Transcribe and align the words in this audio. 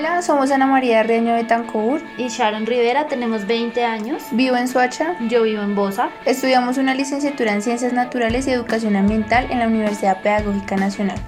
Hola, 0.00 0.22
somos 0.22 0.50
Ana 0.50 0.66
María 0.66 1.02
Reño 1.02 1.34
de 1.34 1.44
Tancour 1.44 2.00
y 2.16 2.28
Sharon 2.28 2.64
Rivera, 2.64 3.06
tenemos 3.06 3.46
20 3.46 3.84
años. 3.84 4.22
Vivo 4.30 4.56
en 4.56 4.66
Suacha. 4.66 5.14
Yo 5.28 5.42
vivo 5.42 5.62
en 5.62 5.74
Bosa. 5.74 6.08
Estudiamos 6.24 6.78
una 6.78 6.94
licenciatura 6.94 7.52
en 7.52 7.60
Ciencias 7.60 7.92
Naturales 7.92 8.46
y 8.46 8.52
Educación 8.52 8.96
Ambiental 8.96 9.48
en 9.50 9.58
la 9.58 9.66
Universidad 9.66 10.22
Pedagógica 10.22 10.76
Nacional. 10.76 11.18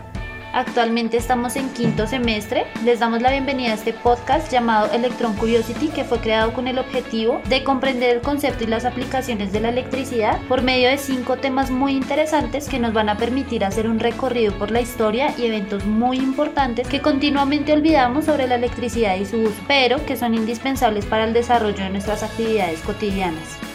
Actualmente 0.53 1.17
estamos 1.17 1.57
en 1.57 1.71
quinto 1.71 2.07
semestre. 2.07 2.67
Les 2.85 3.01
damos 3.01 3.23
la 3.23 3.31
bienvenida 3.31 3.71
a 3.71 3.75
este 3.75 3.95
podcast 3.95 4.53
llamado 4.53 4.93
Electron 4.93 5.35
Curiosity 5.35 5.89
que 5.89 6.05
fue 6.05 6.19
creado 6.19 6.53
con 6.53 6.69
el 6.69 6.79
objetivo 6.79 7.41
de 7.49 7.65
comprender 7.65 8.17
el 8.17 8.21
concepto 8.21 8.65
y 8.65 8.67
las 8.67 8.85
aplicaciones 8.85 9.51
de 9.51 9.61
la 9.61 9.71
electricidad 9.71 10.41
por 10.49 10.61
medio 10.61 10.91
de 10.91 10.99
cinco 10.99 11.39
temas 11.39 11.71
muy 11.71 11.93
interesantes 11.93 12.69
que 12.69 12.79
nos 12.79 12.93
van 12.93 13.09
a 13.09 13.17
permitir 13.17 13.65
hacer 13.65 13.89
un 13.89 13.99
recorrido 13.99 14.53
por 14.59 14.71
la 14.71 14.83
historia 14.83 15.35
y 15.39 15.47
eventos 15.47 15.87
muy 15.87 16.19
importantes 16.19 16.87
que 16.87 17.01
continuamente 17.01 17.73
olvidamos 17.73 18.27
sobre 18.27 18.47
la 18.47 18.57
electricidad 18.57 19.17
y 19.17 19.25
su 19.25 19.39
uso, 19.39 19.63
pero 19.67 20.05
que 20.05 20.19
son 20.19 20.35
indispensables 20.35 21.07
para 21.07 21.25
el 21.25 21.33
desarrollo 21.33 21.83
de 21.83 21.91
nuestras 21.91 22.23
actividades 22.23 22.81
cotidianas. 22.81 23.72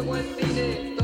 the 0.00 0.06
one 0.06 0.24
it 0.40 0.99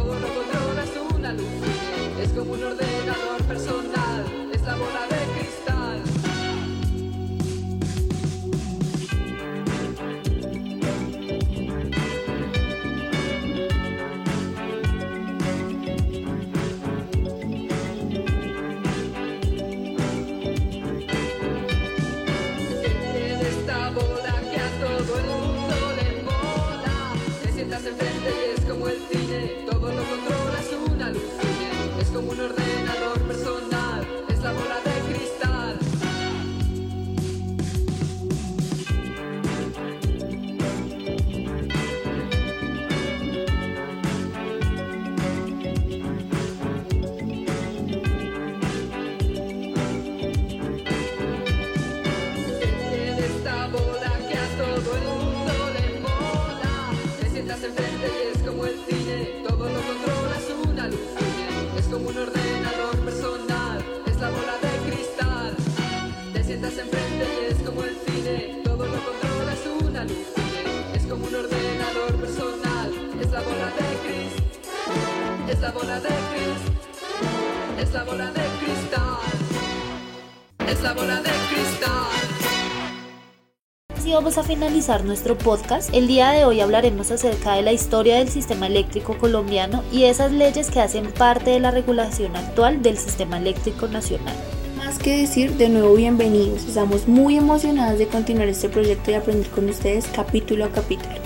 vamos 84.17 84.39
a 84.39 84.43
finalizar 84.43 85.05
nuestro 85.05 85.37
podcast. 85.37 85.93
El 85.93 86.07
día 86.07 86.31
de 86.31 86.47
hoy 86.47 86.61
hablaremos 86.61 87.11
acerca 87.11 87.55
de 87.55 87.63
la 87.63 87.73
historia 87.73 88.17
del 88.17 88.31
sistema 88.31 88.67
eléctrico 88.67 89.19
colombiano 89.19 89.83
y 89.93 90.05
esas 90.05 90.33
leyes 90.33 90.71
que 90.71 90.81
hacen 90.81 91.13
parte 91.13 91.51
de 91.51 91.61
la 91.61 91.71
regulación 91.71 92.35
actual 92.35 92.83
del 92.83 92.97
sistema 92.97 93.37
eléctrico 93.37 93.89
nacional. 93.89 94.35
Más 94.79 94.99
que 94.99 95.19
decir, 95.19 95.53
de 95.59 95.69
nuevo 95.69 95.95
bienvenidos. 95.95 96.65
Estamos 96.65 97.07
muy 97.07 97.37
emocionados 97.37 97.99
de 97.99 98.07
continuar 98.07 98.49
este 98.49 98.71
proyecto 98.71 99.11
y 99.11 99.15
aprender 99.15 99.51
con 99.51 99.69
ustedes 99.69 100.07
capítulo 100.07 100.65
a 100.65 100.71
capítulo 100.71 101.26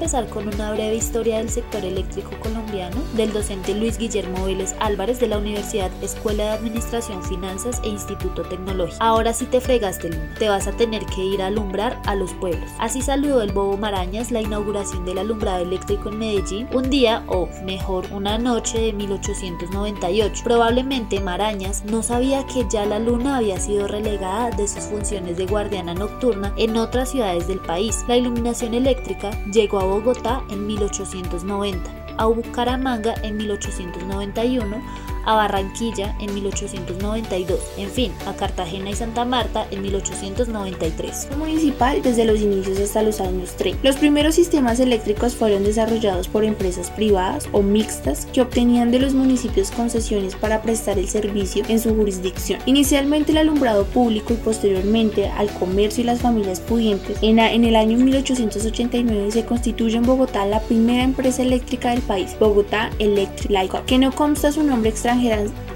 empezar 0.00 0.26
con 0.30 0.48
una 0.48 0.72
breve 0.72 0.94
historia 0.94 1.36
del 1.36 1.50
sector 1.50 1.84
eléctrico 1.84 2.30
colombiano 2.40 2.96
del 3.12 3.34
docente 3.34 3.74
Luis 3.74 3.98
Guillermo 3.98 4.46
Vélez 4.46 4.74
Álvarez 4.80 5.20
de 5.20 5.26
la 5.26 5.36
Universidad 5.36 5.90
Escuela 6.02 6.44
de 6.44 6.50
Administración, 6.52 7.22
Finanzas 7.22 7.82
e 7.84 7.90
Instituto 7.90 8.40
Tecnológico. 8.40 8.96
Ahora 8.98 9.34
sí 9.34 9.44
te 9.44 9.60
fregaste, 9.60 10.08
Luna. 10.08 10.34
Te 10.38 10.48
vas 10.48 10.66
a 10.66 10.72
tener 10.72 11.04
que 11.04 11.22
ir 11.22 11.42
a 11.42 11.48
alumbrar 11.48 12.00
a 12.06 12.14
los 12.14 12.32
pueblos. 12.32 12.70
Así 12.78 13.02
saludó 13.02 13.42
el 13.42 13.52
Bobo 13.52 13.76
Marañas 13.76 14.30
la 14.30 14.40
inauguración 14.40 15.04
del 15.04 15.18
alumbrado 15.18 15.64
eléctrico 15.64 16.08
en 16.08 16.18
Medellín 16.18 16.66
un 16.72 16.88
día 16.88 17.22
o 17.26 17.50
mejor 17.66 18.06
una 18.10 18.38
noche 18.38 18.80
de 18.80 18.94
1898. 18.94 20.42
Probablemente 20.42 21.20
Marañas 21.20 21.84
no 21.84 22.02
sabía 22.02 22.46
que 22.46 22.64
ya 22.70 22.86
la 22.86 23.00
luna 23.00 23.36
había 23.36 23.60
sido 23.60 23.86
relegada 23.86 24.50
de 24.50 24.66
sus 24.66 24.84
funciones 24.84 25.36
de 25.36 25.44
guardiana 25.44 25.92
nocturna 25.92 26.54
en 26.56 26.78
otras 26.78 27.10
ciudades 27.10 27.48
del 27.48 27.60
país. 27.60 28.02
La 28.08 28.16
iluminación 28.16 28.72
eléctrica 28.72 29.30
llegó 29.52 29.78
a 29.78 29.89
Bogotá 29.90 30.44
en 30.50 30.68
1890, 30.68 31.90
a 32.16 32.26
Bucaramanga 32.26 33.12
en 33.24 33.36
1891, 33.38 34.80
a 35.24 35.34
Barranquilla 35.34 36.16
en 36.20 36.34
1892, 36.34 37.60
en 37.76 37.90
fin, 37.90 38.12
a 38.26 38.34
Cartagena 38.34 38.90
y 38.90 38.94
Santa 38.94 39.24
Marta 39.24 39.66
en 39.70 39.82
1893. 39.82 41.28
Municipal 41.38 42.02
desde 42.02 42.24
los 42.24 42.40
inicios 42.40 42.78
hasta 42.78 43.02
los 43.02 43.20
años 43.20 43.52
30. 43.56 43.80
Los 43.82 43.96
primeros 43.96 44.34
sistemas 44.34 44.80
eléctricos 44.80 45.34
fueron 45.34 45.64
desarrollados 45.64 46.28
por 46.28 46.44
empresas 46.44 46.90
privadas 46.90 47.48
o 47.52 47.62
mixtas 47.62 48.26
que 48.32 48.42
obtenían 48.42 48.90
de 48.90 48.98
los 48.98 49.14
municipios 49.14 49.70
concesiones 49.70 50.34
para 50.34 50.62
prestar 50.62 50.98
el 50.98 51.08
servicio 51.08 51.64
en 51.68 51.80
su 51.80 51.94
jurisdicción. 51.94 52.60
Inicialmente 52.66 53.32
el 53.32 53.38
alumbrado 53.38 53.84
público 53.84 54.32
y 54.32 54.36
posteriormente 54.36 55.28
al 55.28 55.50
comercio 55.54 56.02
y 56.02 56.06
las 56.06 56.20
familias 56.20 56.60
pudientes. 56.60 57.18
En, 57.22 57.38
en 57.38 57.64
el 57.64 57.76
año 57.76 57.98
1889 57.98 59.30
se 59.30 59.44
constituye 59.44 59.96
en 59.96 60.04
Bogotá 60.04 60.46
la 60.46 60.60
primera 60.60 61.02
empresa 61.02 61.42
eléctrica 61.42 61.90
del 61.90 62.02
país, 62.02 62.36
Bogotá 62.38 62.90
Electric 62.98 63.50
Light, 63.50 63.72
que 63.86 63.98
no 63.98 64.12
consta 64.12 64.52
su 64.52 64.62
nombre 64.62 64.90
extra 64.90 65.09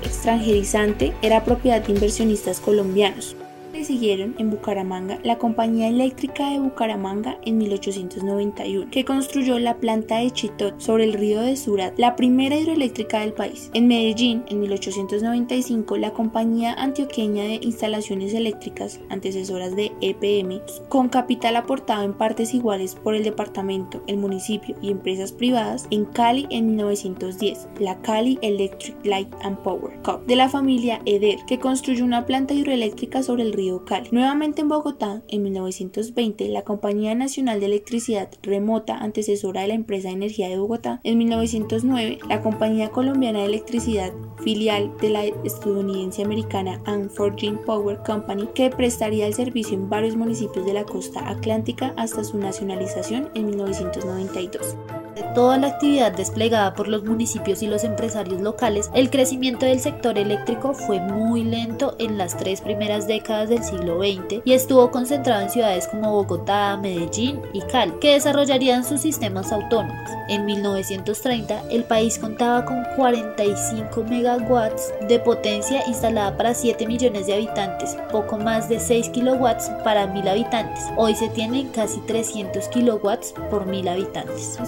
extranjerizante 0.03 1.13
era 1.23 1.45
propiedad 1.45 1.83
de 1.83 1.93
inversionistas 1.93 2.61
colombianos 2.61 3.37
siguieron 3.85 4.35
en 4.39 4.51
Bucaramanga 4.51 5.19
la 5.23 5.39
Compañía 5.39 5.89
Eléctrica 5.89 6.51
de 6.51 6.59
Bucaramanga 6.59 7.39
en 7.45 7.59
1891, 7.59 8.91
que 8.91 9.05
construyó 9.05 9.59
la 9.59 9.77
planta 9.77 10.19
de 10.19 10.31
Chitot 10.31 10.81
sobre 10.81 11.05
el 11.05 11.13
río 11.13 11.41
de 11.41 11.57
Surat, 11.57 11.95
la 11.99 12.17
primera 12.17 12.57
hidroeléctrica 12.57 13.21
del 13.21 13.33
país. 13.33 13.71
En 13.75 13.87
Medellín, 13.89 14.45
en 14.49 14.61
1895, 14.61 15.97
la 15.97 16.13
Compañía 16.13 16.75
Antioqueña 16.75 17.45
de 17.45 17.61
Instalaciones 17.63 18.35
Eléctricas, 18.35 19.01
antecesoras 19.11 19.77
de 19.77 19.93
EPM, 20.01 20.61
con 20.89 21.09
capital 21.09 21.57
aportado 21.57 22.05
en 22.05 22.15
partes 22.15 22.55
iguales 22.55 22.95
por 22.95 23.15
el 23.15 23.25
departamento, 23.25 24.03
el 24.07 24.17
municipio 24.17 24.77
y 24.81 24.91
empresas 24.91 25.33
privadas, 25.33 25.87
en 25.91 26.05
Cali 26.05 26.47
en 26.51 26.67
1910, 26.69 27.69
la 27.79 28.01
Cali 28.01 28.39
Electric 28.43 28.97
Light 29.05 29.33
and 29.43 29.59
Power 29.59 30.01
Cup 30.03 30.27
de 30.27 30.37
la 30.37 30.49
familia 30.49 31.01
Eder, 31.05 31.39
que 31.47 31.59
construyó 31.59 32.05
una 32.05 32.27
planta 32.27 32.55
hidroeléctrica 32.55 33.23
sobre 33.23 33.43
el 33.43 33.53
río 33.53 33.74
Nuevamente 34.11 34.63
en 34.63 34.69
Bogotá, 34.69 35.23
en 35.29 35.43
1920, 35.43 36.49
la 36.49 36.63
Compañía 36.63 37.15
Nacional 37.15 37.61
de 37.61 37.67
Electricidad 37.67 38.29
Remota, 38.43 38.99
antecesora 38.99 39.63
de 39.63 39.69
la 39.69 39.75
empresa 39.75 40.09
de 40.09 40.15
energía 40.15 40.49
de 40.49 40.59
Bogotá, 40.59 41.01
en 41.03 41.19
1909, 41.19 42.19
la 42.29 42.43
Compañía 42.43 42.91
Colombiana 42.91 43.41
de 43.41 43.47
Electricidad, 43.47 44.13
filial 44.43 44.93
de 45.01 45.11
la 45.11 45.25
estadounidense 45.25 46.23
americana 46.23 46.83
Unforging 46.87 47.59
Power 47.65 47.99
Company, 48.05 48.49
que 48.55 48.71
prestaría 48.71 49.27
el 49.27 49.35
servicio 49.35 49.77
en 49.77 49.89
varios 49.89 50.17
municipios 50.17 50.67
de 50.67 50.75
la 50.75 50.85
costa 50.85 51.29
atlántica 51.29 51.95
hasta 51.97 52.25
su 52.25 52.39
nacionalización 52.39 53.31
en 53.35 53.47
1992 53.47 54.77
de 54.85 55.04
toda 55.35 55.59
la 55.59 55.67
actividad 55.67 56.13
desplegada 56.13 56.75
por 56.75 56.89
los 56.89 57.05
municipios 57.05 57.63
y 57.63 57.67
los 57.67 57.85
empresarios 57.85 58.41
locales, 58.41 58.91
el 58.95 59.11
crecimiento 59.11 59.67
del 59.67 59.81
sector 59.81 60.17
eléctrico 60.17 60.73
fue 60.73 61.01
muy 61.01 61.43
lento 61.43 61.97
en 61.99 62.17
las 62.17 62.37
tres 62.37 62.61
primeras 62.61 63.07
décadas 63.07 63.49
del 63.49 63.65
siglo 63.65 63.99
XX 63.99 64.43
y 64.45 64.53
estuvo 64.53 64.91
concentrado 64.91 65.43
en 65.43 65.51
ciudades 65.51 65.89
como 65.89 66.13
Bogotá, 66.13 66.77
Medellín 66.77 67.41
y 67.53 67.61
Cali, 67.63 67.93
que 68.01 68.13
desarrollarían 68.13 68.85
sus 68.85 69.01
sistemas 69.01 69.53
autónomos. 69.53 70.09
En 70.29 70.47
1930, 70.47 71.65
el 71.71 71.85
país 71.85 72.19
contaba 72.19 72.65
con 72.65 72.85
45 72.97 74.05
megawatts 74.05 74.93
de 75.09 75.19
potencia 75.19 75.87
instalada 75.89 76.37
para 76.37 76.55
7 76.55 76.87
millones 76.87 77.27
de 77.27 77.35
habitantes, 77.35 77.97
poco 78.11 78.39
más 78.39 78.69
de 78.69 78.79
6 78.79 79.09
kilowatts 79.11 79.71
para 79.83 80.07
1000 80.07 80.29
habitantes. 80.29 80.85
Hoy 80.97 81.15
se 81.15 81.29
tienen 81.29 81.69
casi 81.71 81.99
300 82.01 82.69
kilowatts 82.69 83.35
por 83.51 83.67
1000 83.67 83.89
habitantes 83.89 84.59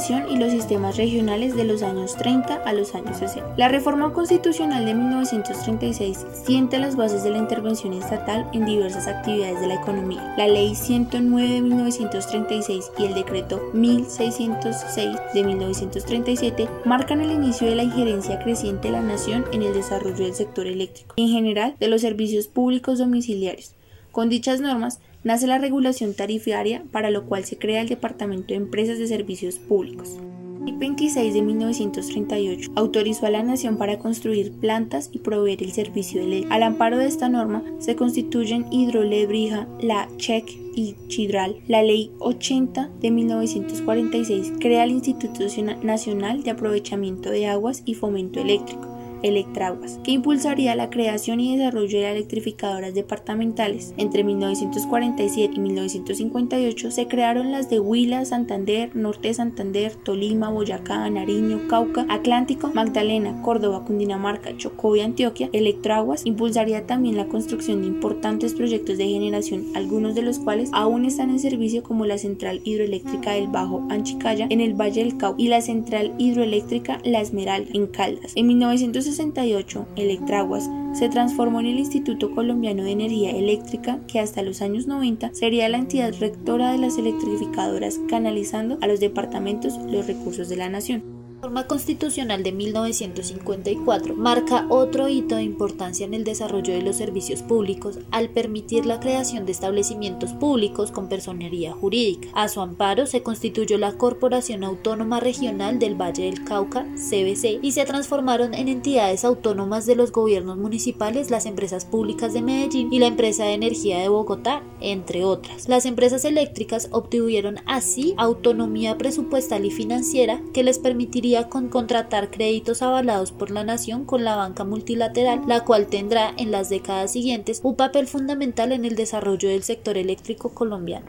nación 0.00 0.30
y 0.30 0.38
los 0.38 0.50
sistemas 0.50 0.96
regionales 0.96 1.54
de 1.54 1.64
los 1.64 1.82
años 1.82 2.16
30 2.16 2.62
a 2.64 2.72
los 2.72 2.94
años 2.94 3.18
60. 3.18 3.56
La 3.58 3.68
reforma 3.68 4.14
constitucional 4.14 4.86
de 4.86 4.94
1936 4.94 6.24
siente 6.42 6.78
las 6.78 6.96
bases 6.96 7.22
de 7.22 7.28
la 7.28 7.36
intervención 7.36 7.92
estatal 7.92 8.48
en 8.54 8.64
diversas 8.64 9.06
actividades 9.08 9.60
de 9.60 9.66
la 9.66 9.74
economía. 9.74 10.34
La 10.38 10.48
ley 10.48 10.74
109 10.74 11.52
de 11.52 11.60
1936 11.60 12.92
y 12.96 13.04
el 13.04 13.12
decreto 13.12 13.60
1606 13.74 15.18
de 15.34 15.44
1937 15.44 16.68
marcan 16.86 17.20
el 17.20 17.32
inicio 17.32 17.68
de 17.68 17.74
la 17.74 17.82
injerencia 17.82 18.38
creciente 18.38 18.88
de 18.88 18.92
la 18.92 19.02
nación 19.02 19.44
en 19.52 19.62
el 19.62 19.74
desarrollo 19.74 20.24
del 20.24 20.34
sector 20.34 20.66
eléctrico 20.66 21.12
y 21.16 21.24
en 21.24 21.28
general 21.28 21.76
de 21.78 21.88
los 21.88 22.00
servicios 22.00 22.48
públicos 22.48 22.98
domiciliarios. 22.98 23.74
Con 24.12 24.30
dichas 24.30 24.62
normas, 24.62 24.98
nace 25.24 25.46
la 25.46 25.58
regulación 25.58 26.14
tarifaria 26.14 26.82
para 26.90 27.10
lo 27.10 27.26
cual 27.26 27.44
se 27.44 27.58
crea 27.58 27.82
el 27.82 27.88
Departamento 27.88 28.48
de 28.48 28.54
Empresas 28.54 28.98
de 28.98 29.06
Servicios 29.06 29.58
Públicos. 29.58 30.18
El 30.66 30.76
26 30.76 31.32
de 31.32 31.42
1938 31.42 32.72
autorizó 32.74 33.24
a 33.24 33.30
la 33.30 33.42
Nación 33.42 33.78
para 33.78 33.98
construir 33.98 34.52
plantas 34.52 35.08
y 35.10 35.18
proveer 35.18 35.62
el 35.62 35.72
servicio 35.72 36.20
eléctrico. 36.20 36.54
Al 36.54 36.62
amparo 36.62 36.98
de 36.98 37.06
esta 37.06 37.30
norma 37.30 37.64
se 37.78 37.96
constituyen 37.96 38.66
Hidrolebrija, 38.70 39.66
la 39.80 40.08
CHEC 40.18 40.50
y 40.76 40.96
Chidral. 41.08 41.56
La 41.66 41.82
Ley 41.82 42.12
80 42.18 42.90
de 43.00 43.10
1946 43.10 44.52
crea 44.60 44.84
el 44.84 44.90
Instituto 44.90 45.44
Nacional 45.82 46.42
de 46.42 46.50
Aprovechamiento 46.50 47.30
de 47.30 47.46
Aguas 47.46 47.82
y 47.86 47.94
Fomento 47.94 48.38
Eléctrico 48.40 48.99
Electraguas, 49.22 49.98
que 50.04 50.12
impulsaría 50.12 50.74
la 50.74 50.90
creación 50.90 51.40
y 51.40 51.56
desarrollo 51.56 51.98
de 51.98 52.10
electrificadoras 52.10 52.94
departamentales. 52.94 53.94
Entre 53.96 54.24
1947 54.24 55.54
y 55.54 55.58
1958 55.60 56.90
se 56.90 57.06
crearon 57.06 57.52
las 57.52 57.68
de 57.68 57.80
Huila, 57.80 58.24
Santander, 58.24 58.94
Norte 58.94 59.28
de 59.28 59.34
Santander, 59.34 59.94
Tolima, 59.94 60.50
Boyacá, 60.50 61.08
Nariño, 61.10 61.68
Cauca, 61.68 62.06
Atlántico, 62.08 62.70
Magdalena, 62.74 63.42
Córdoba, 63.42 63.84
Cundinamarca, 63.84 64.56
Chocó 64.56 64.96
y 64.96 65.00
Antioquia. 65.00 65.50
Electraguas 65.52 66.24
impulsaría 66.24 66.86
también 66.86 67.16
la 67.16 67.26
construcción 67.26 67.82
de 67.82 67.88
importantes 67.88 68.54
proyectos 68.54 68.98
de 68.98 69.08
generación, 69.08 69.66
algunos 69.74 70.14
de 70.14 70.22
los 70.22 70.38
cuales 70.38 70.70
aún 70.72 71.04
están 71.04 71.30
en 71.30 71.40
servicio 71.40 71.82
como 71.82 72.06
la 72.06 72.18
central 72.18 72.60
hidroeléctrica 72.64 73.32
del 73.32 73.48
Bajo 73.48 73.86
Anchicaya 73.90 74.46
en 74.48 74.60
el 74.60 74.74
Valle 74.74 75.04
del 75.04 75.16
Cauca 75.16 75.40
y 75.40 75.48
la 75.48 75.60
central 75.60 76.14
hidroeléctrica 76.18 77.00
La 77.04 77.20
Esmeralda 77.20 77.70
en 77.74 77.86
Caldas. 77.86 78.32
En 78.34 78.46
1960 78.46 79.09
1968, 79.10 79.86
Electraguas 79.96 80.70
se 80.92 81.08
transformó 81.08 81.60
en 81.60 81.66
el 81.66 81.78
Instituto 81.78 82.34
Colombiano 82.34 82.82
de 82.84 82.92
Energía 82.92 83.30
Eléctrica, 83.30 84.00
que 84.06 84.20
hasta 84.20 84.42
los 84.42 84.62
años 84.62 84.86
90 84.86 85.30
sería 85.34 85.68
la 85.68 85.78
entidad 85.78 86.14
rectora 86.18 86.72
de 86.72 86.78
las 86.78 86.98
electrificadoras, 86.98 88.00
canalizando 88.08 88.78
a 88.80 88.86
los 88.86 89.00
departamentos 89.00 89.76
los 89.78 90.06
recursos 90.06 90.48
de 90.48 90.56
la 90.56 90.68
nación. 90.68 91.19
La 91.40 91.46
norma 91.46 91.66
constitucional 91.66 92.42
de 92.42 92.52
1954 92.52 94.14
marca 94.14 94.66
otro 94.68 95.08
hito 95.08 95.36
de 95.36 95.42
importancia 95.42 96.04
en 96.04 96.12
el 96.12 96.22
desarrollo 96.22 96.74
de 96.74 96.82
los 96.82 96.96
servicios 96.96 97.40
públicos 97.40 97.98
al 98.10 98.28
permitir 98.28 98.84
la 98.84 99.00
creación 99.00 99.46
de 99.46 99.52
establecimientos 99.52 100.34
públicos 100.34 100.90
con 100.90 101.08
personería 101.08 101.72
jurídica. 101.72 102.28
A 102.34 102.50
su 102.50 102.60
amparo 102.60 103.06
se 103.06 103.22
constituyó 103.22 103.78
la 103.78 103.94
Corporación 103.96 104.64
Autónoma 104.64 105.18
Regional 105.18 105.78
del 105.78 105.94
Valle 105.98 106.24
del 106.24 106.44
Cauca, 106.44 106.84
CBC, 106.96 107.60
y 107.62 107.72
se 107.72 107.86
transformaron 107.86 108.52
en 108.52 108.68
entidades 108.68 109.24
autónomas 109.24 109.86
de 109.86 109.96
los 109.96 110.12
gobiernos 110.12 110.58
municipales 110.58 111.30
las 111.30 111.46
empresas 111.46 111.86
públicas 111.86 112.34
de 112.34 112.42
Medellín 112.42 112.92
y 112.92 112.98
la 112.98 113.06
empresa 113.06 113.44
de 113.44 113.54
energía 113.54 113.98
de 113.98 114.10
Bogotá, 114.10 114.62
entre 114.82 115.24
otras. 115.24 115.70
Las 115.70 115.86
empresas 115.86 116.26
eléctricas 116.26 116.90
obtuvieron 116.92 117.60
así 117.64 118.12
autonomía 118.18 118.98
presupuestal 118.98 119.64
y 119.64 119.70
financiera 119.70 120.42
que 120.52 120.64
les 120.64 120.78
permitiría 120.78 121.29
con 121.48 121.68
contratar 121.68 122.30
créditos 122.30 122.82
avalados 122.82 123.30
por 123.30 123.50
la 123.50 123.62
nación 123.62 124.04
con 124.04 124.24
la 124.24 124.36
banca 124.36 124.64
multilateral, 124.64 125.42
la 125.46 125.64
cual 125.64 125.86
tendrá 125.86 126.32
en 126.36 126.50
las 126.50 126.68
décadas 126.68 127.12
siguientes 127.12 127.60
un 127.62 127.76
papel 127.76 128.06
fundamental 128.08 128.72
en 128.72 128.84
el 128.84 128.96
desarrollo 128.96 129.48
del 129.48 129.62
sector 129.62 129.96
eléctrico 129.96 130.50
colombiano. 130.50 131.06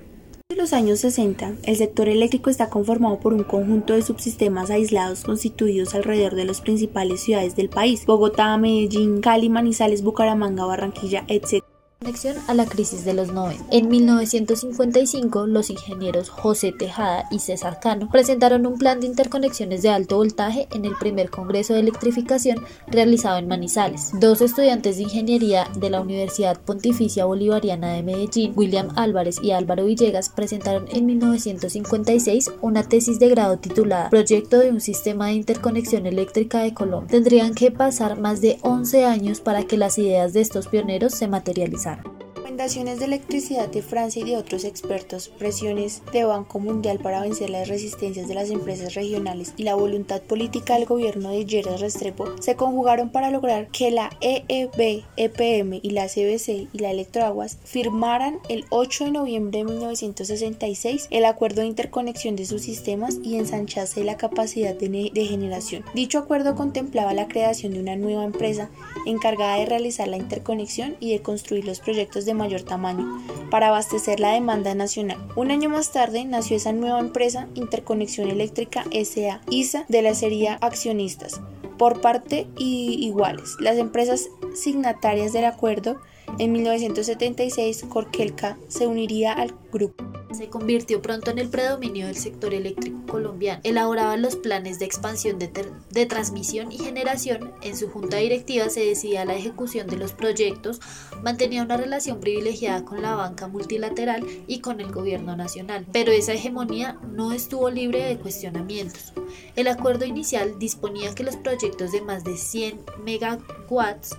En 0.49 0.57
los 0.57 0.73
años 0.73 0.99
60, 0.99 1.53
el 1.63 1.75
sector 1.75 2.07
eléctrico 2.07 2.49
está 2.49 2.69
conformado 2.69 3.19
por 3.19 3.33
un 3.33 3.43
conjunto 3.43 3.93
de 3.93 4.01
subsistemas 4.01 4.69
aislados 4.69 5.23
constituidos 5.23 5.95
alrededor 5.95 6.35
de 6.35 6.45
las 6.45 6.61
principales 6.61 7.21
ciudades 7.21 7.55
del 7.55 7.69
país, 7.69 8.05
Bogotá, 8.05 8.55
Medellín, 8.57 9.21
Cali, 9.21 9.49
Manizales, 9.49 10.03
Bucaramanga, 10.03 10.65
Barranquilla, 10.65 11.23
etc. 11.27 11.63
Conexión 12.01 12.37
a 12.47 12.55
la 12.55 12.65
crisis 12.65 13.05
de 13.05 13.13
los 13.13 13.31
90. 13.31 13.65
En 13.69 13.87
1955, 13.87 15.45
los 15.45 15.69
ingenieros 15.69 16.31
José 16.31 16.71
Tejada 16.71 17.25
y 17.29 17.37
César 17.37 17.79
Cano 17.79 18.09
presentaron 18.09 18.65
un 18.65 18.79
plan 18.79 18.99
de 18.99 19.05
interconexiones 19.05 19.83
de 19.83 19.89
alto 19.89 20.17
voltaje 20.17 20.67
en 20.71 20.85
el 20.85 20.95
primer 20.95 21.29
Congreso 21.29 21.75
de 21.75 21.81
Electrificación 21.81 22.57
realizado 22.87 23.37
en 23.37 23.47
Manizales. 23.47 24.13
Dos 24.19 24.41
estudiantes 24.41 24.97
de 24.97 25.03
ingeniería 25.03 25.67
de 25.77 25.91
la 25.91 26.01
Universidad 26.01 26.59
Pontificia 26.59 27.25
Bolivariana 27.25 27.93
de 27.93 28.01
Medellín, 28.01 28.53
William 28.55 28.87
Álvarez 28.95 29.35
y 29.43 29.51
Álvaro 29.51 29.85
Villegas, 29.85 30.29
presentaron 30.29 30.87
en 30.91 31.05
1956 31.05 32.51
una 32.61 32.81
tesis 32.81 33.19
de 33.19 33.29
grado 33.29 33.59
titulada 33.59 34.09
Proyecto 34.09 34.57
de 34.57 34.71
un 34.71 34.81
sistema 34.81 35.27
de 35.27 35.33
interconexión 35.33 36.07
eléctrica 36.07 36.63
de 36.63 36.73
Colombia. 36.73 37.11
Tendrían 37.11 37.53
que 37.53 37.69
pasar 37.69 38.19
más 38.19 38.41
de 38.41 38.57
11 38.63 39.05
años 39.05 39.39
para 39.39 39.65
que 39.65 39.77
las 39.77 39.99
ideas 39.99 40.33
de 40.33 40.41
estos 40.41 40.67
pioneros 40.67 41.13
se 41.13 41.27
materializaran. 41.27 41.90
Makassar. 41.91 42.30
Recomendaciones 42.51 42.99
de 42.99 43.05
electricidad 43.05 43.69
de 43.69 43.81
Francia 43.81 44.21
y 44.21 44.29
de 44.29 44.35
otros 44.35 44.65
expertos, 44.65 45.29
presiones 45.29 46.01
de 46.11 46.25
Banco 46.25 46.59
Mundial 46.59 46.99
para 46.99 47.21
vencer 47.21 47.49
las 47.49 47.69
resistencias 47.69 48.27
de 48.27 48.35
las 48.35 48.49
empresas 48.49 48.93
regionales 48.93 49.53
y 49.55 49.63
la 49.63 49.75
voluntad 49.75 50.21
política 50.21 50.73
del 50.73 50.85
gobierno 50.85 51.29
de 51.29 51.45
Gerard 51.47 51.79
Restrepo 51.79 52.25
se 52.41 52.57
conjugaron 52.57 53.09
para 53.09 53.31
lograr 53.31 53.69
que 53.69 53.89
la 53.89 54.09
EEB, 54.19 55.05
EPM 55.15 55.79
y 55.81 55.91
la 55.91 56.07
CBC 56.07 56.67
y 56.73 56.79
la 56.79 56.91
Electroaguas 56.91 57.57
firmaran 57.63 58.39
el 58.49 58.65
8 58.69 59.05
de 59.05 59.11
noviembre 59.11 59.59
de 59.59 59.63
1966 59.63 61.07
el 61.09 61.23
acuerdo 61.23 61.61
de 61.61 61.67
interconexión 61.67 62.35
de 62.35 62.45
sus 62.45 62.63
sistemas 62.63 63.19
y 63.23 63.37
ensanchase 63.37 64.03
la 64.03 64.17
capacidad 64.17 64.75
de, 64.75 65.09
de 65.13 65.25
generación. 65.25 65.85
Dicho 65.95 66.19
acuerdo 66.19 66.55
contemplaba 66.55 67.13
la 67.13 67.29
creación 67.29 67.71
de 67.71 67.79
una 67.79 67.95
nueva 67.95 68.25
empresa 68.25 68.69
encargada 69.05 69.55
de 69.55 69.67
realizar 69.67 70.09
la 70.09 70.17
interconexión 70.17 70.97
y 70.99 71.13
de 71.13 71.21
construir 71.21 71.63
los 71.63 71.79
proyectos 71.79 72.25
de 72.25 72.40
mayor 72.41 72.63
tamaño 72.63 73.21
para 73.49 73.67
abastecer 73.67 74.19
la 74.19 74.31
demanda 74.31 74.73
nacional. 74.75 75.17
Un 75.35 75.51
año 75.51 75.69
más 75.69 75.91
tarde 75.91 76.25
nació 76.25 76.57
esa 76.57 76.73
nueva 76.73 76.99
empresa 76.99 77.47
Interconexión 77.53 78.29
Eléctrica 78.29 78.83
SA, 78.91 79.41
ISA, 79.49 79.85
de 79.87 80.01
la 80.01 80.15
serie 80.15 80.57
Accionistas, 80.61 81.39
por 81.77 82.01
parte 82.01 82.47
y 82.57 83.05
iguales. 83.05 83.55
Las 83.59 83.77
empresas 83.77 84.27
signatarias 84.55 85.33
del 85.33 85.45
acuerdo 85.45 86.01
en 86.37 86.51
1976 86.51 87.85
Corkelca 87.89 88.57
se 88.67 88.87
uniría 88.87 89.33
al 89.33 89.53
grupo 89.71 90.11
se 90.33 90.49
convirtió 90.49 91.01
pronto 91.01 91.31
en 91.31 91.39
el 91.39 91.49
predominio 91.49 92.07
del 92.07 92.15
sector 92.15 92.53
eléctrico 92.53 92.99
colombiano. 93.07 93.61
Elaboraba 93.63 94.17
los 94.17 94.35
planes 94.35 94.79
de 94.79 94.85
expansión 94.85 95.39
de, 95.39 95.51
de, 95.89 96.05
transmisión 96.05 96.71
y 96.71 96.77
generación. 96.77 97.51
En 97.61 97.75
su 97.77 97.89
junta 97.89 98.17
directiva 98.17 98.69
se 98.69 98.85
decidía 98.85 99.25
la 99.25 99.35
ejecución 99.35 99.87
de 99.87 99.97
los 99.97 100.13
proyectos, 100.13 100.79
mantenía 101.23 101.63
una 101.63 101.77
relación 101.77 102.19
privilegiada 102.19 102.85
con 102.85 103.01
la 103.01 103.15
banca 103.15 103.47
multilateral 103.47 104.25
y 104.47 104.59
con 104.59 104.79
el 104.79 104.91
gobierno 104.91 105.35
nacional. 105.35 105.85
Pero 105.91 106.11
esa 106.11 106.33
hegemonía 106.33 106.97
no 107.11 107.33
estuvo 107.33 107.69
libre 107.69 108.03
de 108.05 108.17
cuestionamientos. 108.17 109.13
El 109.55 109.67
acuerdo 109.67 110.05
inicial 110.05 110.57
disponía 110.59 111.13
que 111.13 111.23
los 111.23 111.35
proyectos 111.35 111.91
de 111.91 112.01
más 112.01 112.23
de 112.23 112.37
100 112.37 112.81
megawatts 113.03 114.17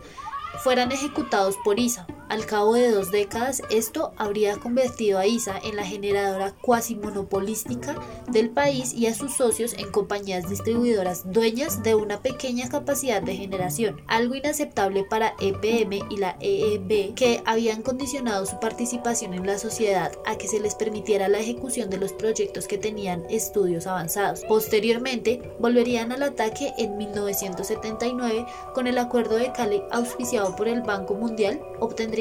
fueran 0.59 0.93
ejecutados 0.93 1.57
por 1.65 1.79
ISA. 1.79 2.07
Al 2.33 2.47
cabo 2.47 2.73
de 2.73 2.91
dos 2.91 3.11
décadas, 3.11 3.61
esto 3.69 4.15
habría 4.17 4.57
convertido 4.57 5.19
a 5.19 5.27
ISA 5.27 5.59
en 5.63 5.77
la 5.77 5.85
generadora 5.85 6.55
cuasi 6.63 6.95
monopolística 6.95 7.95
del 8.27 8.49
país 8.49 8.95
y 8.95 9.07
a 9.07 9.15
sus 9.15 9.35
socios 9.35 9.75
en 9.75 9.91
compañías 9.91 10.49
distribuidoras 10.49 11.31
dueñas 11.31 11.83
de 11.83 11.95
una 11.95 12.23
pequeña 12.23 12.71
capacidad 12.71 13.21
de 13.21 13.37
generación, 13.37 14.01
algo 14.07 14.35
inaceptable 14.35 15.05
para 15.05 15.35
EPM 15.41 16.09
y 16.09 16.17
la 16.17 16.39
EEB, 16.41 17.13
que 17.13 17.43
habían 17.45 17.83
condicionado 17.83 18.47
su 18.47 18.59
participación 18.61 19.35
en 19.35 19.47
la 19.47 19.59
sociedad 19.59 20.11
a 20.25 20.39
que 20.39 20.49
se 20.49 20.59
les 20.59 20.75
permitiera 20.75 21.29
la 21.29 21.41
ejecución 21.41 21.91
de 21.91 21.99
los 21.99 22.15
proyectos 22.15 22.67
que 22.67 22.79
tenían 22.79 23.27
estudios 23.29 23.87
avanzados. 23.87 24.41
Posteriormente, 24.49 25.43
volverían 25.61 26.13
al 26.13 26.23
ataque 26.23 26.73
en 26.79 26.97
1979 26.97 28.47
con 28.75 28.87
el 28.87 28.97
acuerdo 28.97 29.35
de 29.35 29.53
Cali 29.53 29.83
auspiciado 29.91 30.57
por 30.57 30.67
el 30.67 30.81
Banco 30.81 31.13
Mundial 31.13 31.61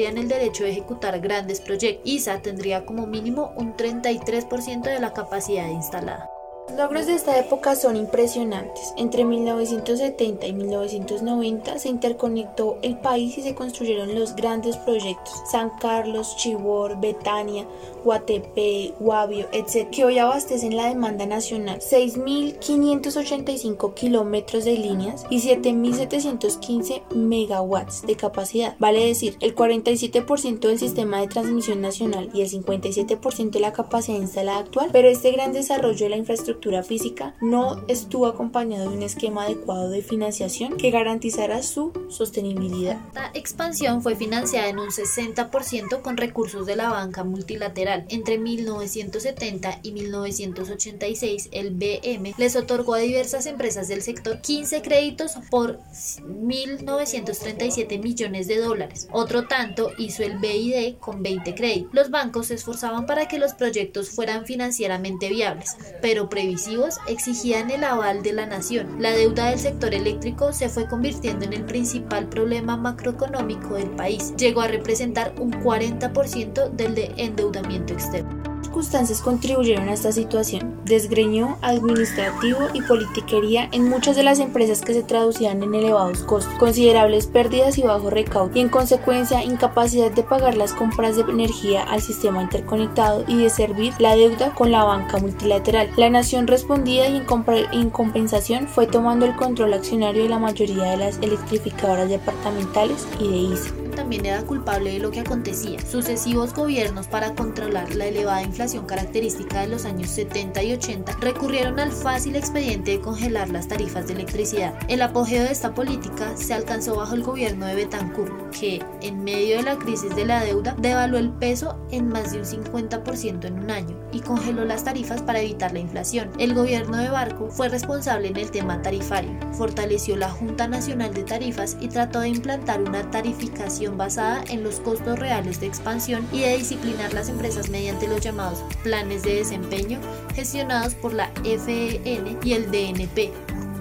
obtendrían 0.02 0.18
el 0.18 0.28
derecho 0.28 0.64
de 0.64 0.70
ejecutar 0.70 1.20
grandes 1.20 1.60
proyectos. 1.60 2.02
ISA 2.04 2.42
tendría 2.42 2.84
como 2.84 3.06
mínimo 3.06 3.52
un 3.56 3.76
33% 3.76 4.82
de 4.82 4.98
la 4.98 5.12
capacidad 5.12 5.68
instalada. 5.68 6.31
Los 6.68 6.78
logros 6.78 7.06
de 7.06 7.14
esta 7.14 7.38
época 7.38 7.74
son 7.74 7.96
impresionantes. 7.96 8.94
Entre 8.96 9.24
1970 9.24 10.46
y 10.46 10.52
1990 10.52 11.78
se 11.78 11.88
interconectó 11.88 12.78
el 12.82 12.98
país 12.98 13.36
y 13.36 13.42
se 13.42 13.54
construyeron 13.54 14.14
los 14.14 14.36
grandes 14.36 14.76
proyectos 14.76 15.42
San 15.50 15.70
Carlos, 15.80 16.36
Chibor, 16.36 17.00
Betania, 17.00 17.66
Guatepe, 18.04 18.94
Guavio, 19.00 19.48
etc., 19.52 19.90
que 19.90 20.04
hoy 20.04 20.18
abastecen 20.18 20.76
la 20.76 20.88
demanda 20.88 21.26
nacional. 21.26 21.80
6.585 21.80 23.94
kilómetros 23.94 24.64
de 24.64 24.78
líneas 24.78 25.26
y 25.30 25.40
7.715 25.40 27.02
megawatts 27.14 28.06
de 28.06 28.16
capacidad. 28.16 28.76
Vale 28.78 29.06
decir, 29.06 29.36
el 29.40 29.54
47% 29.54 30.60
del 30.60 30.78
sistema 30.78 31.20
de 31.20 31.28
transmisión 31.28 31.80
nacional 31.80 32.30
y 32.32 32.42
el 32.42 32.50
57% 32.50 33.50
de 33.50 33.60
la 33.60 33.72
capacidad 33.72 34.16
instalada 34.16 34.60
actual, 34.60 34.90
pero 34.92 35.08
este 35.08 35.32
gran 35.32 35.52
desarrollo 35.52 36.04
de 36.04 36.10
la 36.10 36.16
infraestructura 36.16 36.51
física 36.82 37.34
no 37.40 37.82
estuvo 37.88 38.26
acompañado 38.26 38.90
de 38.90 38.96
un 38.96 39.02
esquema 39.02 39.44
adecuado 39.44 39.90
de 39.90 40.02
financiación 40.02 40.76
que 40.76 40.90
garantizara 40.90 41.62
su 41.62 41.92
sostenibilidad. 42.08 42.98
La 43.14 43.30
expansión 43.34 44.02
fue 44.02 44.16
financiada 44.16 44.68
en 44.68 44.78
un 44.78 44.88
60% 44.88 46.02
con 46.02 46.16
recursos 46.16 46.66
de 46.66 46.76
la 46.76 46.90
banca 46.90 47.24
multilateral. 47.24 48.04
Entre 48.08 48.38
1970 48.38 49.80
y 49.82 49.92
1986, 49.92 51.48
el 51.52 51.70
BM 51.70 52.34
les 52.36 52.56
otorgó 52.56 52.94
a 52.94 52.98
diversas 52.98 53.46
empresas 53.46 53.88
del 53.88 54.02
sector 54.02 54.40
15 54.40 54.82
créditos 54.82 55.32
por 55.50 55.80
1.937 56.20 58.00
millones 58.00 58.46
de 58.46 58.58
dólares. 58.58 59.08
Otro 59.12 59.46
tanto 59.46 59.90
hizo 59.98 60.22
el 60.22 60.38
BID 60.38 60.96
con 60.98 61.22
20 61.22 61.54
créditos. 61.54 61.92
Los 61.92 62.10
bancos 62.10 62.46
se 62.48 62.54
esforzaban 62.54 63.06
para 63.06 63.26
que 63.28 63.38
los 63.38 63.54
proyectos 63.54 64.10
fueran 64.10 64.46
financieramente 64.46 65.28
viables, 65.28 65.76
pero 66.00 66.28
exigían 66.42 67.70
el 67.70 67.84
aval 67.84 68.22
de 68.22 68.32
la 68.32 68.46
nación. 68.46 68.96
La 69.00 69.12
deuda 69.12 69.50
del 69.50 69.58
sector 69.58 69.94
eléctrico 69.94 70.52
se 70.52 70.68
fue 70.68 70.86
convirtiendo 70.86 71.44
en 71.44 71.52
el 71.52 71.64
principal 71.64 72.28
problema 72.28 72.76
macroeconómico 72.76 73.74
del 73.74 73.90
país. 73.90 74.34
Llegó 74.36 74.60
a 74.62 74.68
representar 74.68 75.34
un 75.38 75.52
40% 75.52 76.70
del 76.70 76.94
de 76.94 77.12
endeudamiento 77.16 77.92
externo 77.92 78.41
circunstancias 78.72 79.20
contribuyeron 79.20 79.90
a 79.90 79.92
esta 79.92 80.12
situación. 80.12 80.80
Desgreñó 80.86 81.58
administrativo 81.60 82.58
y 82.72 82.80
politiquería 82.80 83.68
en 83.70 83.86
muchas 83.86 84.16
de 84.16 84.22
las 84.22 84.38
empresas 84.38 84.80
que 84.80 84.94
se 84.94 85.02
traducían 85.02 85.62
en 85.62 85.74
elevados 85.74 86.20
costos, 86.20 86.54
considerables 86.54 87.26
pérdidas 87.26 87.76
y 87.76 87.82
bajo 87.82 88.08
recaudo, 88.08 88.50
y 88.54 88.60
en 88.60 88.70
consecuencia 88.70 89.44
incapacidad 89.44 90.10
de 90.10 90.22
pagar 90.22 90.56
las 90.56 90.72
compras 90.72 91.16
de 91.16 91.22
energía 91.22 91.82
al 91.82 92.00
sistema 92.00 92.40
interconectado 92.40 93.24
y 93.28 93.42
de 93.42 93.50
servir 93.50 93.92
la 93.98 94.16
deuda 94.16 94.54
con 94.54 94.72
la 94.72 94.84
banca 94.84 95.18
multilateral. 95.18 95.90
La 95.98 96.08
nación 96.08 96.46
respondía 96.46 97.10
y 97.10 97.16
en, 97.18 97.26
en 97.72 97.90
compensación 97.90 98.68
fue 98.68 98.86
tomando 98.86 99.26
el 99.26 99.36
control 99.36 99.74
accionario 99.74 100.22
de 100.22 100.30
la 100.30 100.38
mayoría 100.38 100.92
de 100.92 100.96
las 100.96 101.18
electrificadoras 101.18 102.08
departamentales 102.08 103.06
y 103.20 103.28
de 103.28 103.36
ISA 103.36 103.81
también 103.92 104.26
era 104.26 104.42
culpable 104.42 104.92
de 104.92 104.98
lo 104.98 105.10
que 105.10 105.20
acontecía. 105.20 105.80
Sucesivos 105.80 106.54
gobiernos 106.54 107.06
para 107.06 107.34
controlar 107.34 107.94
la 107.94 108.06
elevada 108.06 108.42
inflación 108.42 108.86
característica 108.86 109.60
de 109.60 109.68
los 109.68 109.84
años 109.84 110.10
70 110.10 110.62
y 110.62 110.72
80 110.74 111.16
recurrieron 111.20 111.78
al 111.78 111.92
fácil 111.92 112.36
expediente 112.36 112.92
de 112.92 113.00
congelar 113.00 113.50
las 113.50 113.68
tarifas 113.68 114.06
de 114.06 114.14
electricidad. 114.14 114.74
El 114.88 115.02
apogeo 115.02 115.44
de 115.44 115.52
esta 115.52 115.74
política 115.74 116.36
se 116.36 116.54
alcanzó 116.54 116.96
bajo 116.96 117.14
el 117.14 117.22
gobierno 117.22 117.66
de 117.66 117.74
Betancourt, 117.74 118.50
que, 118.50 118.82
en 119.00 119.22
medio 119.22 119.56
de 119.56 119.62
la 119.62 119.78
crisis 119.78 120.14
de 120.14 120.24
la 120.24 120.42
deuda, 120.42 120.74
devaluó 120.78 121.18
el 121.18 121.30
peso 121.30 121.78
en 121.90 122.08
más 122.08 122.32
de 122.32 122.38
un 122.38 122.44
50% 122.44 123.44
en 123.44 123.58
un 123.58 123.70
año 123.70 123.96
y 124.12 124.20
congeló 124.20 124.64
las 124.64 124.84
tarifas 124.84 125.22
para 125.22 125.40
evitar 125.40 125.72
la 125.72 125.78
inflación. 125.78 126.30
El 126.38 126.54
gobierno 126.54 126.96
de 126.98 127.08
Barco 127.08 127.48
fue 127.50 127.68
responsable 127.68 128.28
en 128.28 128.36
el 128.36 128.50
tema 128.50 128.82
tarifario, 128.82 129.38
fortaleció 129.52 130.16
la 130.16 130.30
Junta 130.30 130.68
Nacional 130.68 131.14
de 131.14 131.24
Tarifas 131.24 131.76
y 131.80 131.88
trató 131.88 132.20
de 132.20 132.28
implantar 132.28 132.82
una 132.82 133.10
tarificación 133.10 133.81
basada 133.90 134.44
en 134.48 134.62
los 134.62 134.80
costos 134.80 135.18
reales 135.18 135.60
de 135.60 135.66
expansión 135.66 136.26
y 136.32 136.40
de 136.40 136.56
disciplinar 136.56 137.12
las 137.12 137.28
empresas 137.28 137.68
mediante 137.68 138.06
los 138.06 138.20
llamados 138.20 138.62
planes 138.82 139.22
de 139.22 139.36
desempeño 139.36 139.98
gestionados 140.34 140.94
por 140.94 141.12
la 141.12 141.28
FEN 141.42 142.38
y 142.42 142.52
el 142.52 142.70
DNP. 142.70 143.32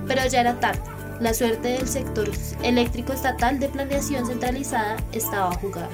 Pero 0.07 0.27
ya 0.27 0.41
era 0.41 0.59
tarde. 0.59 0.81
La 1.19 1.35
suerte 1.35 1.67
del 1.67 1.87
sector 1.87 2.31
eléctrico 2.63 3.13
estatal 3.13 3.59
de 3.59 3.69
planeación 3.69 4.25
centralizada 4.25 4.97
estaba 5.13 5.53
jugada. 5.53 5.89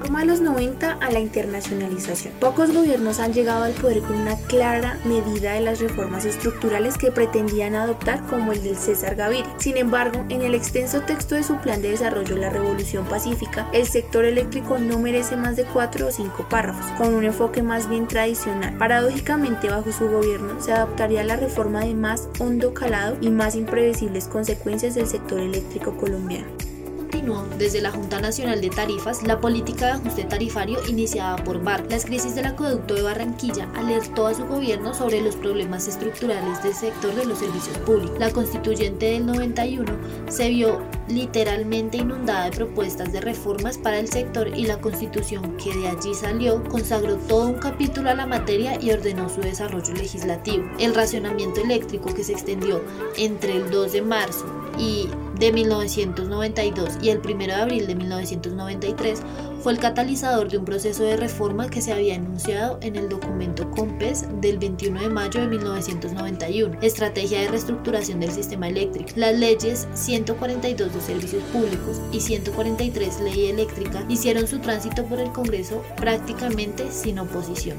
Como 0.00 0.18
a 0.18 0.24
los 0.24 0.40
90 0.40 0.92
a 0.92 1.10
la 1.10 1.20
internacionalización. 1.20 2.32
Pocos 2.40 2.72
gobiernos 2.72 3.18
han 3.18 3.32
llegado 3.32 3.64
al 3.64 3.72
poder 3.72 4.00
con 4.00 4.16
una 4.16 4.36
clara 4.46 4.98
medida 5.04 5.52
de 5.52 5.60
las 5.60 5.80
reformas 5.80 6.24
estructurales 6.24 6.96
que 6.96 7.10
pretendían 7.12 7.74
adoptar 7.74 8.24
como 8.26 8.52
el 8.52 8.62
del 8.62 8.76
César 8.76 9.16
Gaviria. 9.16 9.52
Sin 9.58 9.76
embargo, 9.76 10.24
en 10.28 10.42
el 10.42 10.54
extenso 10.54 11.02
texto 11.02 11.34
de 11.34 11.42
su 11.42 11.56
plan 11.56 11.82
de 11.82 11.90
desarrollo 11.90 12.36
La 12.36 12.50
Revolución 12.50 13.04
Pacífica, 13.06 13.68
el 13.72 13.86
sector 13.86 14.24
eléctrico 14.24 14.78
no 14.78 14.98
merece 14.98 15.36
más 15.36 15.56
de 15.56 15.64
cuatro 15.64 16.06
o 16.06 16.10
cinco 16.10 16.46
párrafos, 16.48 16.86
con 16.96 17.14
un 17.14 17.24
enfoque 17.24 17.62
más 17.62 17.88
bien 17.88 18.06
tradicional. 18.06 18.76
Paradójicamente, 18.78 19.68
bajo 19.68 19.92
su 19.92 20.08
gobierno 20.08 20.60
se 20.60 20.72
adoptaría 20.72 21.24
la 21.24 21.36
reforma 21.36 21.80
de 21.80 21.94
más 21.94 22.28
hondo 22.38 22.74
calado 22.74 23.16
y 23.20 23.30
más 23.30 23.54
imprevisibles 23.54 24.28
consecuencias 24.28 24.94
del 24.94 25.06
sector 25.06 25.40
eléctrico 25.40 25.96
colombiano 25.96 26.46
desde 27.58 27.80
la 27.80 27.90
Junta 27.90 28.20
Nacional 28.20 28.60
de 28.60 28.70
Tarifas 28.70 29.22
la 29.22 29.40
política 29.40 29.86
de 29.86 29.92
ajuste 29.92 30.24
tarifario 30.24 30.78
iniciada 30.88 31.36
por 31.36 31.62
BAR. 31.62 31.84
Las 31.90 32.04
crisis 32.04 32.34
del 32.34 32.46
acueducto 32.46 32.94
de 32.94 33.02
Barranquilla 33.02 33.68
alertó 33.74 34.26
a 34.26 34.34
su 34.34 34.44
gobierno 34.46 34.94
sobre 34.94 35.20
los 35.20 35.34
problemas 35.36 35.88
estructurales 35.88 36.62
del 36.62 36.74
sector 36.74 37.14
de 37.14 37.24
los 37.24 37.38
servicios 37.38 37.76
públicos. 37.78 38.18
La 38.18 38.30
constituyente 38.30 39.06
del 39.06 39.26
91 39.26 39.90
se 40.28 40.50
vio 40.50 40.80
literalmente 41.08 41.96
inundada 41.96 42.44
de 42.44 42.56
propuestas 42.56 43.12
de 43.12 43.20
reformas 43.20 43.78
para 43.78 43.98
el 43.98 44.08
sector 44.08 44.48
y 44.48 44.66
la 44.66 44.80
constitución 44.80 45.56
que 45.56 45.74
de 45.74 45.88
allí 45.88 46.14
salió 46.14 46.62
consagró 46.64 47.16
todo 47.16 47.48
un 47.48 47.58
capítulo 47.58 48.10
a 48.10 48.14
la 48.14 48.26
materia 48.26 48.78
y 48.80 48.90
ordenó 48.90 49.28
su 49.28 49.40
desarrollo 49.40 49.94
legislativo. 49.94 50.64
El 50.78 50.94
racionamiento 50.94 51.62
eléctrico 51.62 52.14
que 52.14 52.24
se 52.24 52.32
extendió 52.32 52.82
entre 53.16 53.56
el 53.56 53.70
2 53.70 53.92
de 53.92 54.02
marzo 54.02 54.46
y 54.78 55.08
de 55.38 55.52
1992 55.52 56.98
y 57.00 57.10
el 57.10 57.18
1 57.18 57.38
de 57.38 57.52
abril 57.52 57.86
de 57.86 57.94
1993 57.94 59.22
fue 59.62 59.72
el 59.72 59.78
catalizador 59.78 60.48
de 60.48 60.58
un 60.58 60.64
proceso 60.64 61.02
de 61.02 61.16
reforma 61.16 61.68
que 61.68 61.82
se 61.82 61.92
había 61.92 62.14
enunciado 62.14 62.78
en 62.80 62.96
el 62.96 63.08
documento 63.08 63.70
COMPES 63.70 64.26
del 64.40 64.58
21 64.58 65.00
de 65.00 65.08
mayo 65.08 65.40
de 65.40 65.48
1991, 65.48 66.78
Estrategia 66.80 67.40
de 67.40 67.48
Reestructuración 67.48 68.20
del 68.20 68.30
Sistema 68.30 68.68
Eléctrico. 68.68 69.10
Las 69.16 69.36
leyes 69.36 69.88
142 69.94 70.94
de 70.94 71.00
Servicios 71.00 71.42
Públicos 71.52 72.00
y 72.12 72.20
143 72.20 73.20
Ley 73.20 73.46
Eléctrica 73.46 74.04
hicieron 74.08 74.46
su 74.46 74.58
tránsito 74.60 75.04
por 75.04 75.20
el 75.20 75.32
Congreso 75.32 75.82
prácticamente 75.96 76.90
sin 76.90 77.18
oposición 77.18 77.78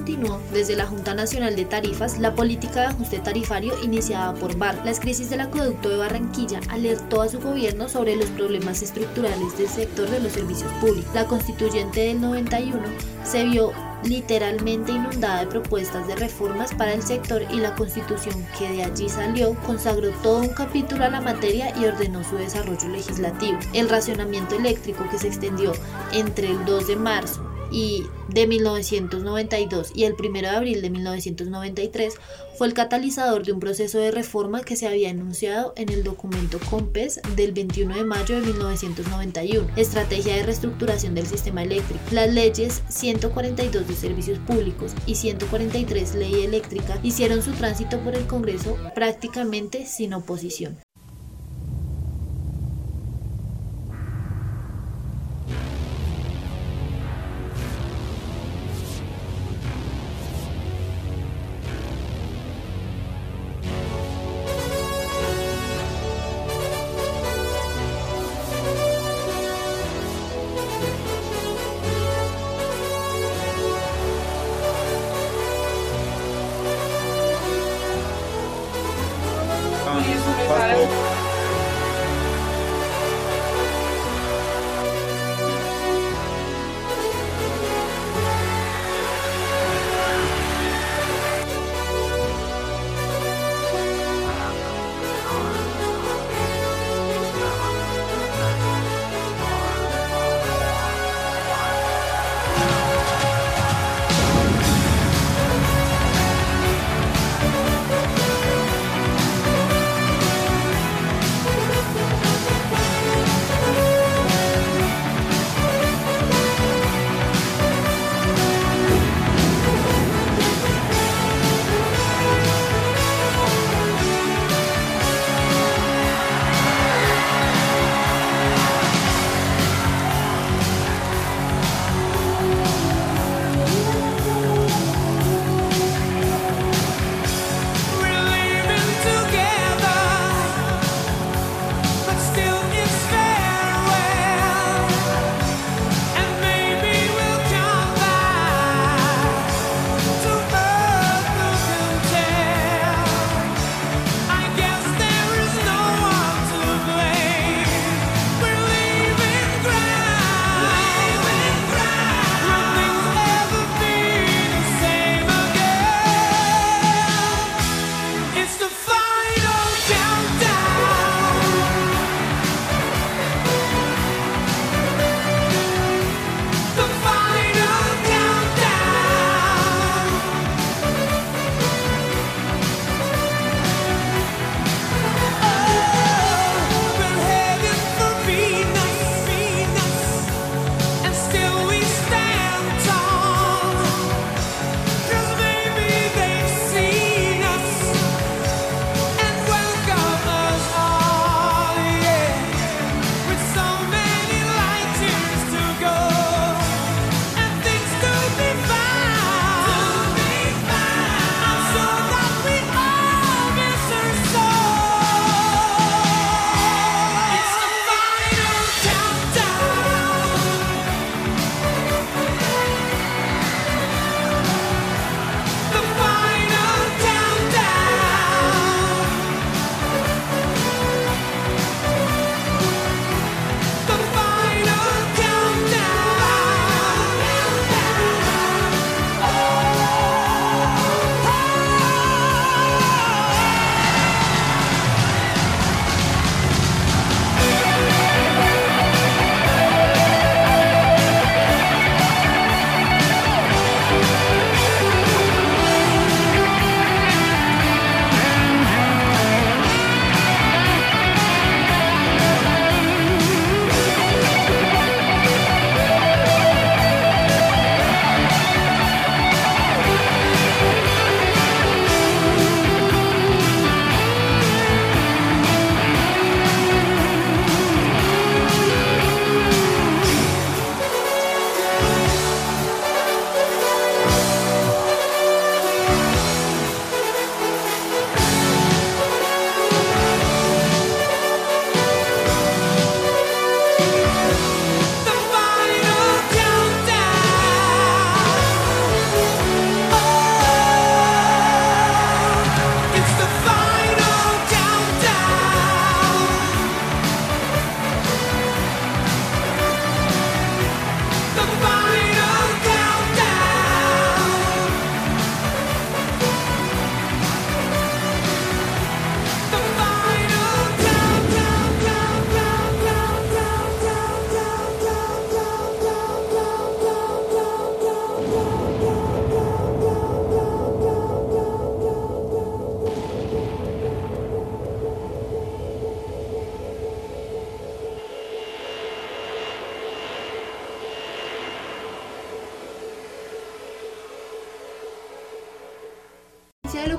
continuó 0.00 0.40
desde 0.50 0.76
la 0.76 0.86
Junta 0.86 1.12
Nacional 1.12 1.56
de 1.56 1.66
Tarifas 1.66 2.18
la 2.18 2.34
política 2.34 2.80
de 2.80 2.86
ajuste 2.86 3.18
tarifario 3.18 3.74
iniciada 3.82 4.32
por 4.32 4.56
BAR. 4.56 4.80
Las 4.82 4.98
crisis 4.98 5.28
del 5.28 5.42
acueducto 5.42 5.90
de 5.90 5.98
Barranquilla 5.98 6.60
alertó 6.70 7.20
a 7.20 7.28
su 7.28 7.38
gobierno 7.38 7.86
sobre 7.86 8.16
los 8.16 8.30
problemas 8.30 8.80
estructurales 8.80 9.58
del 9.58 9.68
sector 9.68 10.08
de 10.08 10.20
los 10.20 10.32
servicios 10.32 10.72
públicos. 10.80 11.14
La 11.14 11.26
constituyente 11.26 12.00
del 12.00 12.18
91 12.18 12.78
se 13.24 13.44
vio 13.44 13.74
literalmente 14.02 14.92
inundada 14.92 15.40
de 15.40 15.48
propuestas 15.48 16.08
de 16.08 16.16
reformas 16.16 16.72
para 16.72 16.94
el 16.94 17.02
sector 17.02 17.42
y 17.50 17.56
la 17.56 17.74
constitución 17.74 18.42
que 18.58 18.70
de 18.70 18.84
allí 18.84 19.06
salió 19.10 19.54
consagró 19.66 20.08
todo 20.22 20.40
un 20.40 20.48
capítulo 20.48 21.04
a 21.04 21.10
la 21.10 21.20
materia 21.20 21.76
y 21.78 21.84
ordenó 21.84 22.24
su 22.24 22.36
desarrollo 22.36 22.88
legislativo. 22.88 23.58
El 23.74 23.90
racionamiento 23.90 24.56
eléctrico 24.56 25.06
que 25.10 25.18
se 25.18 25.28
extendió 25.28 25.72
entre 26.14 26.48
el 26.48 26.64
2 26.64 26.86
de 26.86 26.96
marzo 26.96 27.49
y 27.70 28.04
de 28.28 28.46
1992 28.46 29.92
y 29.94 30.04
el 30.04 30.14
1 30.18 30.40
de 30.40 30.48
abril 30.48 30.82
de 30.82 30.90
1993 30.90 32.14
fue 32.56 32.66
el 32.66 32.74
catalizador 32.74 33.44
de 33.44 33.52
un 33.52 33.60
proceso 33.60 33.98
de 33.98 34.10
reforma 34.10 34.60
que 34.62 34.76
se 34.76 34.86
había 34.86 35.08
enunciado 35.08 35.72
en 35.76 35.88
el 35.88 36.04
documento 36.04 36.58
COMPES 36.68 37.20
del 37.34 37.52
21 37.52 37.96
de 37.96 38.04
mayo 38.04 38.38
de 38.38 38.46
1991, 38.46 39.66
Estrategia 39.76 40.36
de 40.36 40.42
Reestructuración 40.42 41.14
del 41.14 41.26
Sistema 41.26 41.62
Eléctrico. 41.62 42.02
Las 42.10 42.32
leyes 42.32 42.82
142 42.88 43.88
de 43.88 43.94
Servicios 43.94 44.38
Públicos 44.40 44.92
y 45.06 45.14
143 45.14 46.14
Ley 46.16 46.44
Eléctrica 46.44 46.98
hicieron 47.02 47.42
su 47.42 47.52
tránsito 47.52 47.98
por 48.00 48.14
el 48.14 48.26
Congreso 48.26 48.76
prácticamente 48.94 49.86
sin 49.86 50.12
oposición. 50.12 50.78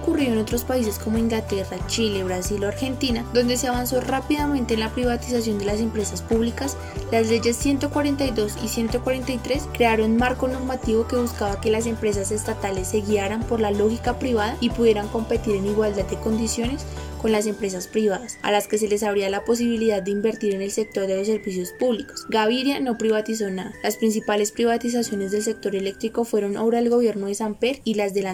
Ocurrido 0.01 0.33
en 0.33 0.39
otros 0.39 0.63
países 0.63 0.97
como 0.97 1.17
Inglaterra, 1.17 1.77
Chile, 1.87 2.23
Brasil 2.23 2.63
o 2.63 2.67
Argentina, 2.67 3.25
donde 3.33 3.57
se 3.57 3.67
avanzó 3.67 4.01
rápidamente 4.01 4.73
en 4.73 4.79
la 4.79 4.89
privatización 4.89 5.59
de 5.59 5.65
las 5.65 5.79
empresas 5.79 6.21
públicas, 6.21 6.75
las 7.11 7.29
leyes 7.29 7.55
142 7.57 8.57
y 8.63 8.67
143 8.67 9.67
crearon 9.73 10.11
un 10.11 10.17
marco 10.17 10.47
normativo 10.47 11.07
que 11.07 11.17
buscaba 11.17 11.61
que 11.61 11.71
las 11.71 11.85
empresas 11.85 12.31
estatales 12.31 12.87
se 12.87 13.01
guiaran 13.01 13.43
por 13.43 13.59
la 13.59 13.71
lógica 13.71 14.17
privada 14.17 14.57
y 14.59 14.69
pudieran 14.69 15.07
competir 15.07 15.55
en 15.55 15.67
igualdad 15.67 16.05
de 16.05 16.19
condiciones 16.19 16.85
con 17.21 17.31
las 17.31 17.45
empresas 17.45 17.87
privadas, 17.87 18.39
a 18.41 18.51
las 18.51 18.67
que 18.67 18.79
se 18.79 18.87
les 18.87 19.03
abría 19.03 19.29
la 19.29 19.45
posibilidad 19.45 20.01
de 20.01 20.09
invertir 20.09 20.55
en 20.55 20.63
el 20.63 20.71
sector 20.71 21.05
de 21.05 21.17
los 21.17 21.27
servicios 21.27 21.71
públicos. 21.79 22.25
Gaviria 22.29 22.79
no 22.79 22.97
privatizó 22.97 23.49
nada. 23.51 23.73
Las 23.83 23.97
principales 23.97 24.51
privatizaciones 24.51 25.31
del 25.31 25.43
sector 25.43 25.75
eléctrico 25.75 26.25
fueron 26.25 26.57
obra 26.57 26.79
del 26.79 26.89
gobierno 26.89 27.27
de 27.27 27.35
Samper 27.35 27.81
y 27.83 27.93
las 27.93 28.15
de 28.15 28.25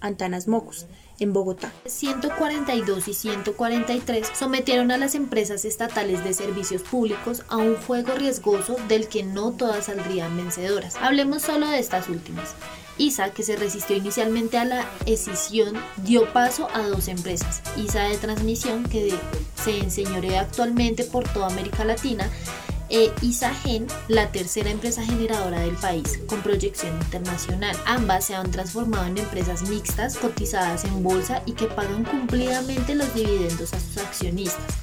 Antanas 0.00 0.48
Mocus 0.48 0.86
en 1.20 1.32
Bogotá. 1.32 1.72
142 1.86 3.08
y 3.08 3.14
143 3.14 4.30
sometieron 4.34 4.90
a 4.90 4.98
las 4.98 5.14
empresas 5.14 5.64
estatales 5.64 6.24
de 6.24 6.34
servicios 6.34 6.82
públicos 6.82 7.44
a 7.48 7.58
un 7.58 7.76
juego 7.76 8.14
riesgoso 8.14 8.76
del 8.88 9.08
que 9.08 9.22
no 9.22 9.52
todas 9.52 9.86
saldrían 9.86 10.36
vencedoras. 10.36 10.96
Hablemos 10.96 11.42
solo 11.42 11.68
de 11.68 11.78
estas 11.78 12.08
últimas. 12.08 12.54
ISA, 13.00 13.30
que 13.30 13.42
se 13.42 13.56
resistió 13.56 13.96
inicialmente 13.96 14.58
a 14.58 14.64
la 14.64 14.86
escisión, 15.06 15.74
dio 16.04 16.30
paso 16.32 16.68
a 16.74 16.82
dos 16.82 17.08
empresas. 17.08 17.62
ISA 17.76 18.04
de 18.04 18.18
transmisión, 18.18 18.84
que 18.84 19.14
se 19.62 19.78
enseñorea 19.78 20.42
actualmente 20.42 21.04
por 21.04 21.26
toda 21.28 21.46
América 21.46 21.84
Latina, 21.84 22.30
e 22.90 23.12
Isagen, 23.22 23.86
la 24.08 24.32
tercera 24.32 24.70
empresa 24.70 25.04
generadora 25.04 25.60
del 25.60 25.76
país, 25.76 26.20
con 26.26 26.42
proyección 26.42 26.94
internacional. 26.96 27.76
Ambas 27.86 28.26
se 28.26 28.34
han 28.34 28.50
transformado 28.50 29.06
en 29.06 29.18
empresas 29.18 29.62
mixtas 29.68 30.16
cotizadas 30.16 30.84
en 30.84 31.02
bolsa 31.02 31.42
y 31.46 31.52
que 31.52 31.66
pagan 31.66 32.04
cumplidamente 32.04 32.94
los 32.94 33.14
dividendos 33.14 33.72
a 33.72 33.80
sus 33.80 33.98
accionistas. 33.98 34.74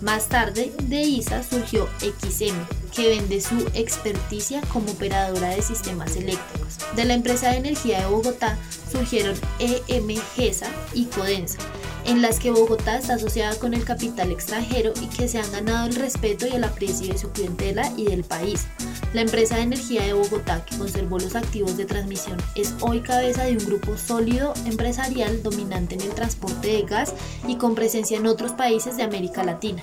Más 0.00 0.28
tarde, 0.28 0.72
de 0.82 1.00
ISA 1.00 1.42
surgió 1.42 1.88
XM, 2.00 2.56
que 2.94 3.08
vende 3.08 3.40
su 3.40 3.58
experticia 3.74 4.60
como 4.72 4.92
operadora 4.92 5.48
de 5.48 5.62
sistemas 5.62 6.16
eléctricos. 6.16 6.78
De 6.94 7.04
la 7.04 7.14
empresa 7.14 7.50
de 7.50 7.56
energía 7.56 8.00
de 8.00 8.06
Bogotá 8.06 8.58
surgieron 8.90 9.34
EMGESA 9.58 10.68
y 10.94 11.06
Codensa, 11.06 11.58
en 12.06 12.22
las 12.22 12.38
que 12.38 12.50
Bogotá 12.50 12.98
está 12.98 13.14
asociada 13.14 13.58
con 13.58 13.74
el 13.74 13.84
capital 13.84 14.30
extranjero 14.30 14.92
y 15.00 15.06
que 15.06 15.28
se 15.28 15.38
han 15.38 15.50
ganado 15.50 15.88
el 15.88 15.96
respeto 15.96 16.46
y 16.46 16.52
el 16.52 16.64
aprecio 16.64 17.12
de 17.12 17.18
su 17.18 17.30
clientela 17.30 17.92
y 17.96 18.04
del 18.04 18.24
país. 18.24 18.66
La 19.12 19.22
empresa 19.22 19.56
de 19.56 19.62
energía 19.62 20.02
de 20.02 20.12
Bogotá, 20.12 20.64
que 20.64 20.76
conservó 20.76 21.18
los 21.18 21.36
activos 21.36 21.76
de 21.76 21.86
transmisión, 21.86 22.36
es 22.54 22.74
hoy 22.80 23.00
cabeza 23.00 23.44
de 23.44 23.52
un 23.52 23.64
grupo 23.64 23.96
sólido 23.96 24.54
empresarial 24.66 25.42
dominante 25.42 25.94
en 25.94 26.02
el 26.02 26.10
transporte 26.10 26.68
de 26.68 26.82
gas 26.82 27.14
y 27.46 27.56
con 27.56 27.74
presencia 27.74 28.18
en 28.18 28.26
otros 28.26 28.52
países 28.52 28.96
de 28.96 29.02
América 29.02 29.42
Latina. 29.44 29.82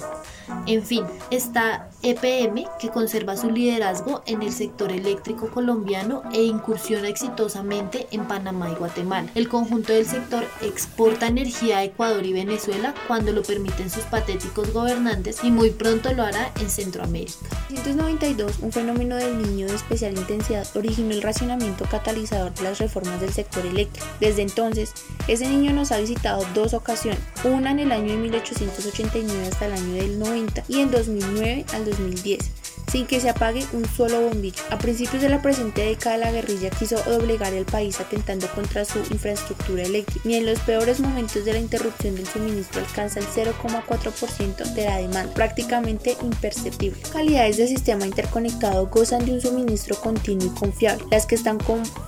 En 0.66 0.84
fin, 0.84 1.04
está 1.32 1.90
EPM, 2.04 2.66
que 2.80 2.90
conserva 2.90 3.38
su 3.38 3.50
liderazgo 3.50 4.24
en 4.26 4.42
el 4.42 4.52
sector 4.52 4.92
eléctrico 4.92 5.50
colombiano 5.50 6.24
e 6.34 6.44
incursiona 6.44 7.08
exitosamente 7.08 8.08
en 8.12 8.26
Panamá 8.28 8.70
y 8.70 8.76
Guatemala. 8.76 9.30
El 9.36 9.48
conjunto 9.48 9.94
del 9.94 10.06
sector 10.06 10.46
exporta 10.62 11.28
energía 11.28 11.80
a 11.80 11.84
Ecuador 11.84 12.26
y 12.26 12.34
Venezuela 12.34 12.94
cuando 13.08 13.32
lo 13.32 13.42
permiten 13.42 13.90
sus 13.90 14.04
patéticos 14.04 14.72
gobernantes 14.74 15.44
y 15.44 15.52
muy 15.52 15.72
pronto 15.72 16.14
lo 16.14 16.24
hará 16.24 16.52
en 16.60 16.70
Centroamérica. 16.70 17.38
En 17.70 17.76
1992, 17.76 18.60
un 18.62 18.72
fenómeno 18.72 19.03
del 19.10 19.42
niño 19.42 19.68
de 19.68 19.76
especial 19.76 20.18
intensidad 20.18 20.68
originó 20.76 21.12
el 21.12 21.22
racionamiento 21.22 21.86
catalizador 21.86 22.54
de 22.54 22.64
las 22.64 22.80
reformas 22.80 23.20
del 23.22 23.34
sector 23.34 23.66
eléctrico. 23.66 24.06
Desde 24.20 24.42
entonces, 24.42 24.94
ese 25.28 25.48
niño 25.48 25.74
nos 25.74 25.92
ha 25.92 25.98
visitado 25.98 26.46
dos 26.54 26.74
ocasiones, 26.74 27.20
una 27.44 27.72
en 27.72 27.80
el 27.80 27.92
año 27.92 28.14
de 28.14 28.18
1889 28.18 29.48
hasta 29.48 29.66
el 29.66 29.74
año 29.74 29.94
del 29.96 30.20
90 30.20 30.64
y 30.68 30.80
en 30.80 30.92
2009 30.92 31.66
al 31.74 31.86
2010 31.86 32.63
sin 32.94 33.08
que 33.08 33.20
se 33.20 33.28
apague 33.28 33.66
un 33.74 33.86
solo 33.86 34.22
bombillo. 34.22 34.62
A 34.70 34.78
principios 34.78 35.24
de 35.24 35.30
la 35.30 35.42
presente 35.42 35.84
década 35.84 36.18
la 36.18 36.32
guerrilla 36.32 36.70
quiso 36.70 37.02
doblegar 37.10 37.52
el 37.52 37.66
país 37.66 38.00
atentando 38.00 38.48
contra 38.50 38.86
su 38.86 39.00
infraestructura 39.00 39.82
eléctrica. 39.82 40.22
Ni 40.26 40.36
en 40.36 40.46
los 40.46 40.60
peores 40.60 41.00
momentos 41.00 41.44
de 41.44 41.54
la 41.54 41.60
interrupción 41.60 42.14
del 42.14 42.28
suministro 42.28 42.82
alcanza 42.82 43.20
el 43.20 43.26
0,4% 43.26 44.74
de 44.76 44.86
la 44.86 44.98
demanda, 44.98 45.34
prácticamente 45.34 46.16
imperceptible. 46.22 47.02
Calidades 47.12 47.58
de 47.58 47.68
sistema 47.68 48.06
interconectado 48.06 48.86
gozan 48.86 49.26
de 49.26 49.32
un 49.32 49.42
suministro 49.42 49.96
continuo 49.96 50.46
y 50.56 50.60
confiable. 50.60 51.04
Las 51.10 51.26
que 51.26 51.34
están 51.34 51.58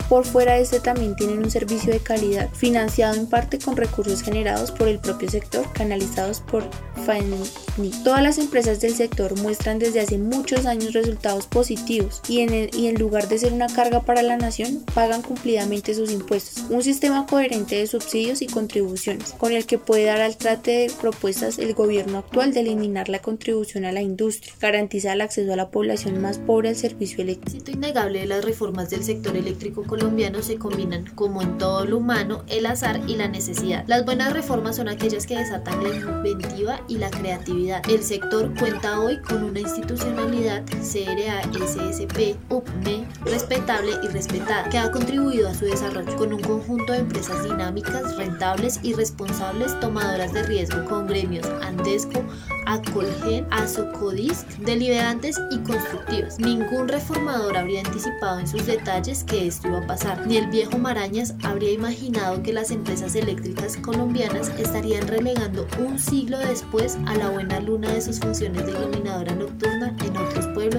por 0.08 0.26
fuera 0.26 0.54
de 0.54 0.62
este 0.62 0.80
también 0.80 1.16
tienen 1.16 1.40
un 1.40 1.50
servicio 1.50 1.92
de 1.92 2.00
calidad, 2.00 2.48
financiado 2.54 3.16
en 3.16 3.26
parte 3.26 3.58
con 3.58 3.76
recursos 3.76 4.22
generados 4.22 4.70
por 4.70 4.88
el 4.88 5.00
propio 5.00 5.32
sector, 5.32 5.66
canalizados 5.74 6.42
por 6.42 6.64
FANI. 7.08 7.92
Todas 8.04 8.22
las 8.22 8.38
empresas 8.38 8.80
del 8.82 8.94
sector 8.94 9.36
muestran 9.42 9.80
desde 9.80 10.02
hace 10.02 10.20
muchos 10.20 10.68
años 10.68 10.75
resultados 10.82 11.48
positivos 11.48 12.22
y 12.28 12.40
en, 12.42 12.70
y 12.74 12.88
en 12.88 12.96
lugar 12.96 13.28
de 13.28 13.40
ser 13.40 13.54
una 13.54 13.68
carga 13.68 14.02
para 14.02 14.22
la 14.22 14.38
nación, 14.38 14.84
pagan 14.94 15.22
cumplidamente 15.22 15.94
sus 15.94 16.12
impuestos. 16.12 16.64
Un 16.70 16.84
sistema 16.84 17.26
coherente 17.26 17.76
de 17.76 17.88
subsidios 17.88 18.42
y 18.42 18.48
contribuciones, 18.48 19.34
con 19.34 19.54
el 19.54 19.66
que 19.66 19.78
puede 19.78 20.06
dar 20.06 20.22
al 20.22 20.38
trate 20.38 20.72
de 20.72 20.92
propuestas 21.02 21.60
el 21.60 21.74
gobierno 21.74 22.20
actual 22.20 22.54
de 22.54 22.62
eliminar 22.62 23.10
la 23.10 23.20
contribución 23.20 23.86
a 23.86 23.92
la 23.92 24.02
industria, 24.02 24.54
garantiza 24.60 25.14
el 25.14 25.22
acceso 25.22 25.54
a 25.54 25.56
la 25.56 25.70
población 25.70 26.22
más 26.22 26.38
pobre 26.38 26.70
al 26.70 26.76
servicio 26.76 27.22
eléctrico. 27.22 27.66
El 27.68 27.76
innegable 27.76 28.20
de 28.20 28.26
las 28.26 28.44
reformas 28.44 28.90
del 28.90 29.04
sector 29.04 29.36
eléctrico 29.36 29.84
colombiano 29.84 30.42
se 30.42 30.58
combinan, 30.58 31.06
como 31.16 31.42
en 31.42 31.58
todo 31.58 31.86
lo 31.86 31.98
humano, 31.98 32.44
el 32.48 32.66
azar 32.66 33.02
y 33.08 33.16
la 33.16 33.28
necesidad. 33.28 33.84
Las 33.88 34.06
buenas 34.06 34.34
reformas 34.34 34.76
son 34.76 34.90
aquellas 34.90 35.26
que 35.26 35.38
desatan 35.38 35.84
la 35.84 35.90
inventiva 35.90 36.82
y 36.88 36.98
la 36.98 37.10
creatividad. 37.10 37.82
El 37.90 38.04
sector 38.04 38.54
cuenta 38.58 39.00
hoy 39.00 39.20
con 39.22 39.44
una 39.44 39.60
institucionalidad 39.60 40.65
CRA, 40.66 41.42
SSP, 41.54 42.36
UPME, 42.50 43.08
respetable 43.24 43.92
y 44.04 44.08
respetada, 44.08 44.70
que 44.70 44.78
ha 44.78 44.92
contribuido 44.92 45.50
a 45.50 45.54
su 45.54 45.66
desarrollo 45.66 46.16
con 46.16 46.34
un 46.34 46.42
conjunto 46.42 46.94
de 46.94 47.00
empresas 47.00 47.44
dinámicas, 47.44 48.16
rentables 48.18 48.80
y 48.84 48.94
responsables 48.94 49.80
tomadoras 49.80 50.34
de 50.34 50.44
riesgo 50.44 50.86
con 50.86 51.08
gremios 51.08 51.48
Andesco, 51.62 52.24
Acolgen, 52.66 53.46
Azocodisc, 53.52 54.48
deliberantes 54.60 55.40
y 55.52 55.60
constructivos. 55.60 56.40
Ningún 56.40 56.88
reformador 56.88 57.58
habría 57.58 57.82
anticipado 57.82 58.40
en 58.40 58.48
sus 58.48 58.66
detalles 58.66 59.24
que 59.24 59.48
esto 59.48 59.68
iba 59.68 59.80
a 59.80 59.88
pasar, 59.88 60.26
ni 60.26 60.38
el 60.38 60.48
viejo 60.48 60.78
Marañas 60.78 61.36
habría 61.44 61.72
imaginado 61.72 62.42
que 62.42 62.54
las 62.54 62.72
empresas 62.72 63.16
eléctricas 63.16 63.78
colombianas 63.78 64.50
estarían 64.58 65.08
relegando 65.08 65.68
un 65.80 66.00
siglo 66.00 66.38
después 66.40 66.98
a 67.06 67.16
la 67.16 67.30
buena 67.30 67.60
luna 67.60 67.92
de 67.92 68.02
sus 68.02 68.20
funciones 68.20 68.66
de 68.66 68.72
iluminadora 68.72 69.36
nocturna 69.36 69.96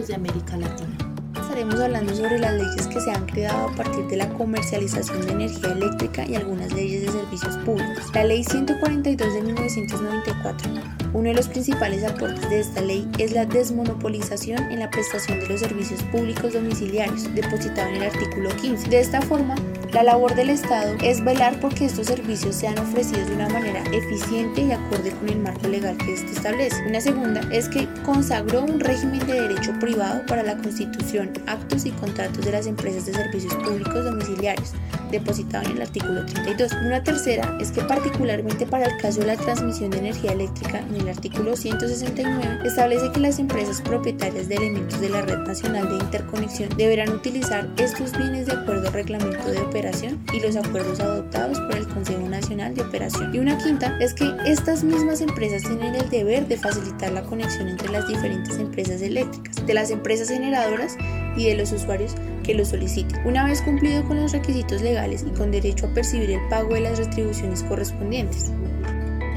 de 0.05 0.15
América 0.15 0.59
Latina. 0.59 0.95
Estaremos 1.41 1.81
hablando 1.81 2.15
sobre 2.15 2.39
las 2.39 2.53
leyes 2.53 2.87
que 2.87 3.01
se 3.01 3.11
han 3.11 3.25
creado 3.25 3.69
a 3.69 3.75
partir 3.75 4.07
de 4.09 4.17
la 4.19 4.29
comercialización 4.29 5.25
de 5.25 5.33
energía 5.33 5.73
eléctrica 5.73 6.27
y 6.29 6.35
algunas 6.35 6.71
leyes 6.75 7.07
de 7.07 7.13
servicios 7.13 7.57
públicos. 7.59 8.05
La 8.13 8.25
Ley 8.25 8.45
142 8.45 9.35
de 9.35 9.43
1994 9.43 10.71
uno 11.17 11.31
de 11.31 11.35
los 11.35 11.49
principales 11.49 12.05
aportes 12.05 12.51
de 12.51 12.61
esta 12.61 12.83
ley 12.83 13.09
es 13.19 13.33
la 13.33 13.47
desmonopolización 13.47 14.71
en 14.71 14.81
la 14.81 14.91
prestación 14.91 15.41
de 15.41 15.49
los 15.49 15.61
servicios 15.61 16.03
públicos 16.03 16.53
domiciliarios, 16.53 17.35
depositado 17.35 17.89
en 17.89 17.97
el 17.97 18.03
artículo 18.03 18.51
15. 18.51 18.91
De 18.91 19.01
esta 19.01 19.23
forma, 19.23 19.55
la 19.97 20.03
labor 20.03 20.35
del 20.35 20.51
Estado 20.51 20.95
es 21.03 21.25
velar 21.25 21.59
por 21.59 21.75
que 21.75 21.87
estos 21.87 22.09
servicios 22.09 22.55
sean 22.55 22.79
ofrecidos 22.79 23.29
de 23.29 23.35
una 23.35 23.49
manera 23.49 23.83
eficiente 23.95 24.61
y 24.61 24.71
acorde 24.71 25.11
con 25.11 25.27
el 25.31 25.39
marco 25.39 25.69
legal 25.69 25.97
que 25.97 26.13
éste 26.13 26.33
establece. 26.33 26.87
Una 26.87 27.01
segunda 27.01 27.41
es 27.51 27.67
que 27.71 27.89
consagró 28.05 28.63
un 28.65 28.79
régimen 28.79 29.27
de 29.27 29.41
derecho 29.41 29.73
privado 29.81 30.21
para 30.27 30.43
la 30.43 30.59
constitución, 30.59 31.33
actos 31.47 31.87
y 31.87 31.93
contratos 31.93 32.45
de 32.45 32.53
las 32.53 32.67
empresas 32.67 33.07
de 33.07 33.15
servicios 33.15 33.55
públicos 33.55 34.05
domiciliarios, 34.05 34.73
depositado 35.11 35.65
en 35.65 35.77
el 35.77 35.83
artículo 35.83 36.27
32. 36.27 36.73
Una 36.85 37.03
tercera 37.03 37.57
es 37.59 37.71
que 37.71 37.81
particularmente 37.81 38.67
para 38.67 38.85
el 38.85 38.99
caso 38.99 39.21
de 39.21 39.29
la 39.29 39.37
transmisión 39.37 39.89
de 39.93 40.01
energía 40.01 40.33
eléctrica 40.33 40.81
en 40.81 40.97
el 40.97 41.09
artículo 41.09 41.57
169 41.57 42.67
establece 42.67 43.11
que 43.13 43.21
las 43.21 43.39
empresas 43.39 43.81
propietarias 43.81 44.47
de 44.47 44.57
elementos 44.57 45.01
de 45.01 45.09
la 45.09 45.23
red 45.23 45.39
nacional 45.39 45.89
de 45.89 46.05
interconexión 46.05 46.69
deberán 46.77 47.15
utilizar 47.15 47.67
estos 47.79 48.13
bienes 48.13 48.45
de 48.45 48.53
acuerdo 48.53 48.89
al 48.89 48.93
reglamento 48.93 49.51
de 49.51 49.61
operación 49.61 49.86
y 50.33 50.41
los 50.41 50.57
acuerdos 50.57 50.99
adoptados 50.99 51.61
por 51.61 51.77
el 51.77 51.87
Consejo 51.87 52.29
Nacional 52.29 52.75
de 52.75 52.83
Operación. 52.83 53.33
Y 53.33 53.39
una 53.39 53.57
quinta 53.57 53.97
es 54.01 54.15
que 54.15 54.29
estas 54.45 54.83
mismas 54.83 55.21
empresas 55.21 55.63
tienen 55.63 55.95
el 55.95 56.11
deber 56.11 56.49
de 56.49 56.57
facilitar 56.57 57.13
la 57.13 57.23
conexión 57.23 57.69
entre 57.69 57.91
las 57.91 58.09
diferentes 58.09 58.59
empresas 58.59 59.01
eléctricas, 59.01 59.65
de 59.65 59.75
las 59.75 59.91
empresas 59.91 60.29
generadoras 60.29 60.97
y 61.37 61.45
de 61.45 61.55
los 61.55 61.71
usuarios 61.71 62.15
que 62.43 62.55
lo 62.55 62.65
soliciten. 62.65 63.25
Una 63.25 63.45
vez 63.45 63.63
cumplido 63.63 64.05
con 64.05 64.21
los 64.21 64.33
requisitos 64.33 64.83
legales 64.83 65.25
y 65.27 65.31
con 65.37 65.53
derecho 65.53 65.87
a 65.87 65.95
percibir 65.95 66.31
el 66.31 66.49
pago 66.49 66.75
de 66.75 66.81
las 66.81 66.99
retribuciones 66.99 67.63
correspondientes. 67.63 68.53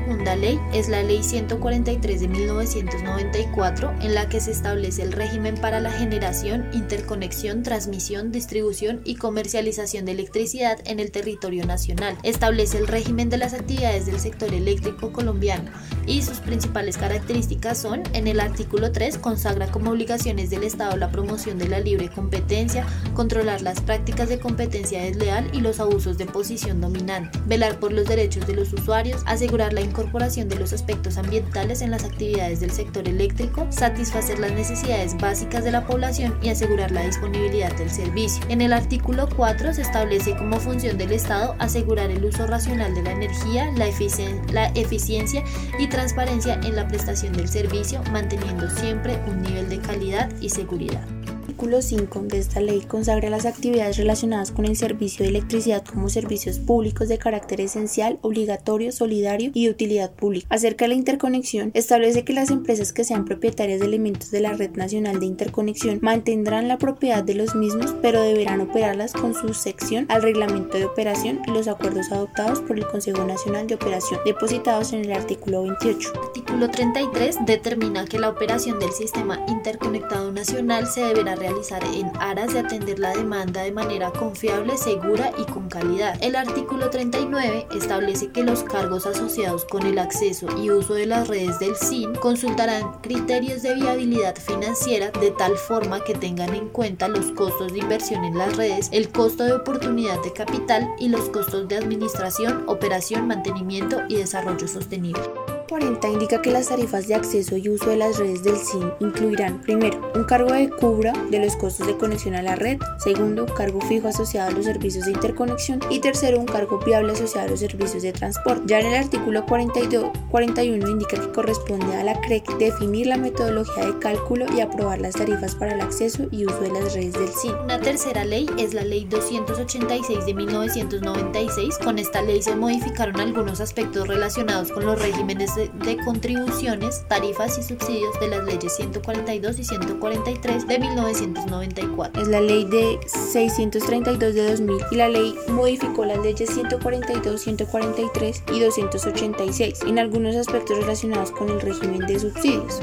Segunda 0.09 0.35
ley 0.35 0.59
es 0.73 0.89
la 0.89 1.03
Ley 1.03 1.21
143 1.21 2.21
de 2.21 2.27
1994, 2.27 3.93
en 4.01 4.15
la 4.15 4.27
que 4.27 4.39
se 4.39 4.49
establece 4.49 5.03
el 5.03 5.11
régimen 5.11 5.53
para 5.53 5.79
la 5.79 5.91
generación, 5.91 6.65
interconexión, 6.73 7.61
transmisión, 7.61 8.31
distribución 8.31 9.01
y 9.05 9.17
comercialización 9.17 10.05
de 10.05 10.13
electricidad 10.13 10.79
en 10.85 10.99
el 10.99 11.11
territorio 11.11 11.63
nacional. 11.67 12.17
Establece 12.23 12.79
el 12.79 12.87
régimen 12.87 13.29
de 13.29 13.37
las 13.37 13.53
actividades 13.53 14.07
del 14.07 14.19
sector 14.19 14.51
eléctrico 14.51 15.11
colombiano 15.11 15.69
y 16.07 16.23
sus 16.23 16.39
principales 16.39 16.97
características 16.97 17.77
son, 17.77 18.01
en 18.13 18.27
el 18.27 18.39
artículo 18.39 18.91
3, 18.91 19.19
consagra 19.19 19.67
como 19.67 19.91
obligaciones 19.91 20.49
del 20.49 20.63
Estado 20.63 20.97
la 20.97 21.11
promoción 21.11 21.59
de 21.59 21.67
la 21.67 21.79
libre 21.79 22.09
competencia, 22.09 22.83
controlar 23.13 23.61
las 23.61 23.79
prácticas 23.79 24.27
de 24.27 24.39
competencia 24.39 25.03
desleal 25.03 25.51
y 25.53 25.61
los 25.61 25.79
abusos 25.79 26.17
de 26.17 26.25
posición 26.25 26.81
dominante, 26.81 27.37
velar 27.45 27.79
por 27.79 27.93
los 27.93 28.07
derechos 28.07 28.47
de 28.47 28.55
los 28.55 28.73
usuarios, 28.73 29.21
asegurar 29.27 29.71
la 29.71 29.81
incorporación 29.81 29.98
de 29.99 30.55
los 30.55 30.73
aspectos 30.73 31.17
ambientales 31.17 31.81
en 31.81 31.91
las 31.91 32.03
actividades 32.03 32.59
del 32.59 32.71
sector 32.71 33.07
eléctrico, 33.07 33.67
satisfacer 33.69 34.39
las 34.39 34.51
necesidades 34.51 35.15
básicas 35.17 35.63
de 35.63 35.71
la 35.71 35.85
población 35.85 36.37
y 36.41 36.49
asegurar 36.49 36.91
la 36.91 37.03
disponibilidad 37.03 37.75
del 37.77 37.89
servicio. 37.89 38.43
En 38.49 38.61
el 38.61 38.73
artículo 38.73 39.27
4 39.35 39.73
se 39.73 39.81
establece 39.81 40.35
como 40.35 40.59
función 40.59 40.97
del 40.97 41.11
Estado 41.11 41.55
asegurar 41.59 42.11
el 42.11 42.23
uso 42.23 42.47
racional 42.47 42.93
de 42.95 43.03
la 43.03 43.11
energía, 43.11 43.71
la 43.71 43.87
eficiencia 43.87 45.43
y 45.77 45.87
transparencia 45.87 46.59
en 46.63 46.75
la 46.75 46.87
prestación 46.87 47.33
del 47.33 47.49
servicio, 47.49 48.01
manteniendo 48.11 48.69
siempre 48.69 49.19
un 49.27 49.41
nivel 49.41 49.69
de 49.69 49.79
calidad 49.79 50.29
y 50.41 50.49
seguridad 50.49 51.18
artículo 51.59 51.81
5 51.81 52.19
de 52.21 52.37
esta 52.37 52.61
ley 52.61 52.79
consagra 52.87 53.29
las 53.29 53.45
actividades 53.45 53.97
relacionadas 53.97 54.49
con 54.49 54.63
el 54.63 54.77
servicio 54.77 55.23
de 55.23 55.29
electricidad 55.31 55.83
como 55.83 56.07
servicios 56.07 56.57
públicos 56.57 57.09
de 57.09 57.17
carácter 57.17 57.59
esencial, 57.59 58.17
obligatorio, 58.21 58.93
solidario 58.93 59.51
y 59.53 59.65
de 59.65 59.71
utilidad 59.71 60.09
pública. 60.09 60.47
Acerca 60.49 60.85
de 60.85 60.89
la 60.89 60.95
interconexión, 60.95 61.71
establece 61.73 62.23
que 62.23 62.31
las 62.31 62.49
empresas 62.49 62.93
que 62.93 63.03
sean 63.03 63.25
propietarias 63.25 63.81
de 63.81 63.87
elementos 63.87 64.31
de 64.31 64.39
la 64.39 64.53
Red 64.53 64.77
Nacional 64.77 65.19
de 65.19 65.25
Interconexión 65.25 65.99
mantendrán 66.01 66.69
la 66.69 66.77
propiedad 66.77 67.25
de 67.25 67.35
los 67.35 67.53
mismos, 67.55 67.93
pero 68.01 68.21
deberán 68.21 68.61
operarlas 68.61 69.11
con 69.11 69.33
su 69.33 69.53
sección 69.53 70.05
al 70.07 70.21
reglamento 70.21 70.77
de 70.77 70.85
operación 70.85 71.41
y 71.45 71.51
los 71.51 71.67
acuerdos 71.67 72.09
adoptados 72.09 72.61
por 72.61 72.77
el 72.77 72.87
Consejo 72.87 73.25
Nacional 73.25 73.67
de 73.67 73.75
Operación, 73.75 74.21
depositados 74.23 74.93
en 74.93 75.03
el 75.03 75.11
artículo 75.11 75.63
28. 75.63 76.09
Artículo 76.23 76.69
33 76.69 77.39
determina 77.45 78.05
que 78.05 78.17
la 78.17 78.29
operación 78.29 78.79
del 78.79 78.93
sistema 78.93 79.43
interconectado 79.49 80.31
nacional 80.31 80.87
se 80.87 81.01
deberá 81.01 81.35
realizar 81.35 81.48
en 81.49 82.11
aras 82.19 82.53
de 82.53 82.59
atender 82.59 82.99
la 82.99 83.13
demanda 83.13 83.63
de 83.63 83.71
manera 83.71 84.11
confiable, 84.11 84.77
segura 84.77 85.31
y 85.37 85.43
con 85.51 85.67
calidad. 85.67 86.17
El 86.21 86.35
artículo 86.35 86.89
39 86.89 87.67
establece 87.75 88.31
que 88.31 88.43
los 88.43 88.63
cargos 88.63 89.05
asociados 89.05 89.65
con 89.65 89.85
el 89.85 89.99
acceso 89.99 90.47
y 90.57 90.69
uso 90.69 90.93
de 90.93 91.05
las 91.05 91.27
redes 91.27 91.59
del 91.59 91.75
SIN 91.75 92.13
consultarán 92.15 92.99
criterios 93.01 93.61
de 93.61 93.75
viabilidad 93.75 94.35
financiera 94.35 95.11
de 95.19 95.31
tal 95.31 95.57
forma 95.57 96.03
que 96.03 96.13
tengan 96.13 96.53
en 96.53 96.69
cuenta 96.69 97.07
los 97.07 97.31
costos 97.31 97.73
de 97.73 97.79
inversión 97.79 98.23
en 98.23 98.37
las 98.37 98.55
redes, 98.55 98.89
el 98.91 99.09
costo 99.09 99.43
de 99.43 99.53
oportunidad 99.53 100.21
de 100.23 100.33
capital 100.33 100.87
y 100.99 101.09
los 101.09 101.29
costos 101.29 101.67
de 101.67 101.77
administración, 101.77 102.63
operación, 102.67 103.27
mantenimiento 103.27 104.01
y 104.07 104.15
desarrollo 104.15 104.67
sostenible. 104.67 105.38
40 105.69 106.09
indica 106.09 106.41
que 106.41 106.49
las 106.49 106.69
tarifas 106.69 107.07
de 107.07 107.13
acceso 107.13 107.55
y 107.55 107.69
uso 107.69 107.91
de 107.91 107.97
las 107.97 108.17
redes 108.17 108.43
del 108.43 108.57
SIN 108.57 108.91
incluirán, 108.99 109.61
primero, 109.61 110.11
un 110.15 110.23
cargo 110.23 110.51
de 110.51 110.67
cubra 110.67 111.13
de 111.29 111.39
los 111.39 111.55
costos 111.55 111.85
de 111.85 111.95
conexión 111.95 112.33
a 112.33 112.41
la 112.41 112.55
red, 112.55 112.79
segundo, 112.97 113.45
un 113.45 113.53
cargo 113.53 113.79
fijo 113.81 114.07
asociado 114.07 114.49
a 114.49 114.51
los 114.51 114.65
servicios 114.65 115.05
de 115.05 115.11
interconexión 115.11 115.79
y 115.91 115.99
tercero, 115.99 116.39
un 116.39 116.47
cargo 116.47 116.79
viable 116.79 117.13
asociado 117.13 117.47
a 117.47 117.51
los 117.51 117.59
servicios 117.59 118.01
de 118.01 118.11
transporte. 118.11 118.63
Ya 118.65 118.79
en 118.79 118.87
el 118.87 118.95
artículo 118.95 119.45
42, 119.45 120.09
41 120.31 120.89
indica 120.89 121.21
que 121.21 121.31
corresponde 121.31 121.95
a 121.95 122.03
la 122.03 122.19
CREC 122.19 122.57
definir 122.57 123.05
la 123.05 123.17
metodología 123.17 123.85
de 123.85 123.99
cálculo 123.99 124.47
y 124.55 124.61
aprobar 124.61 124.99
las 124.99 125.15
tarifas 125.15 125.53
para 125.53 125.73
el 125.73 125.81
acceso 125.81 126.27
y 126.31 126.47
uso 126.47 126.61
de 126.61 126.71
las 126.71 126.95
redes 126.95 127.13
del 127.13 127.29
SIN. 127.29 127.53
Una 127.63 127.79
tercera 127.79 128.25
ley 128.25 128.49
es 128.57 128.73
la 128.73 128.83
Ley 128.83 129.05
286 129.05 130.25
de 130.25 130.33
1996. 130.33 131.77
Con 131.83 131.99
esta 131.99 132.23
ley 132.23 132.41
se 132.41 132.55
modificaron 132.55 133.19
algunos 133.19 133.61
aspectos 133.61 134.07
relacionados 134.07 134.71
con 134.71 134.85
los 134.85 134.99
regímenes 134.99 135.58
de, 135.67 135.97
contribuciones, 136.03 137.05
tarifas 137.07 137.57
y 137.57 137.63
subsidios 137.63 138.19
de 138.19 138.29
las 138.29 138.43
leyes 138.45 138.75
142 138.75 139.59
y 139.59 139.63
143 139.63 140.67
de 140.67 140.79
1994. 140.79 142.21
Es 142.21 142.27
la 142.27 142.41
ley 142.41 142.65
de 142.65 142.99
632 143.07 144.33
de 144.33 144.49
2000 144.49 144.77
y 144.91 144.95
la 144.95 145.09
ley 145.09 145.35
modificó 145.49 146.05
las 146.05 146.19
leyes 146.19 146.49
142, 146.49 147.41
143 147.41 148.43
y 148.53 148.59
286 148.59 149.79
en 149.85 149.99
algunos 149.99 150.35
aspectos 150.35 150.77
relacionados 150.77 151.31
con 151.31 151.49
el 151.49 151.61
régimen 151.61 152.05
de 152.07 152.19
subsidios 152.19 152.81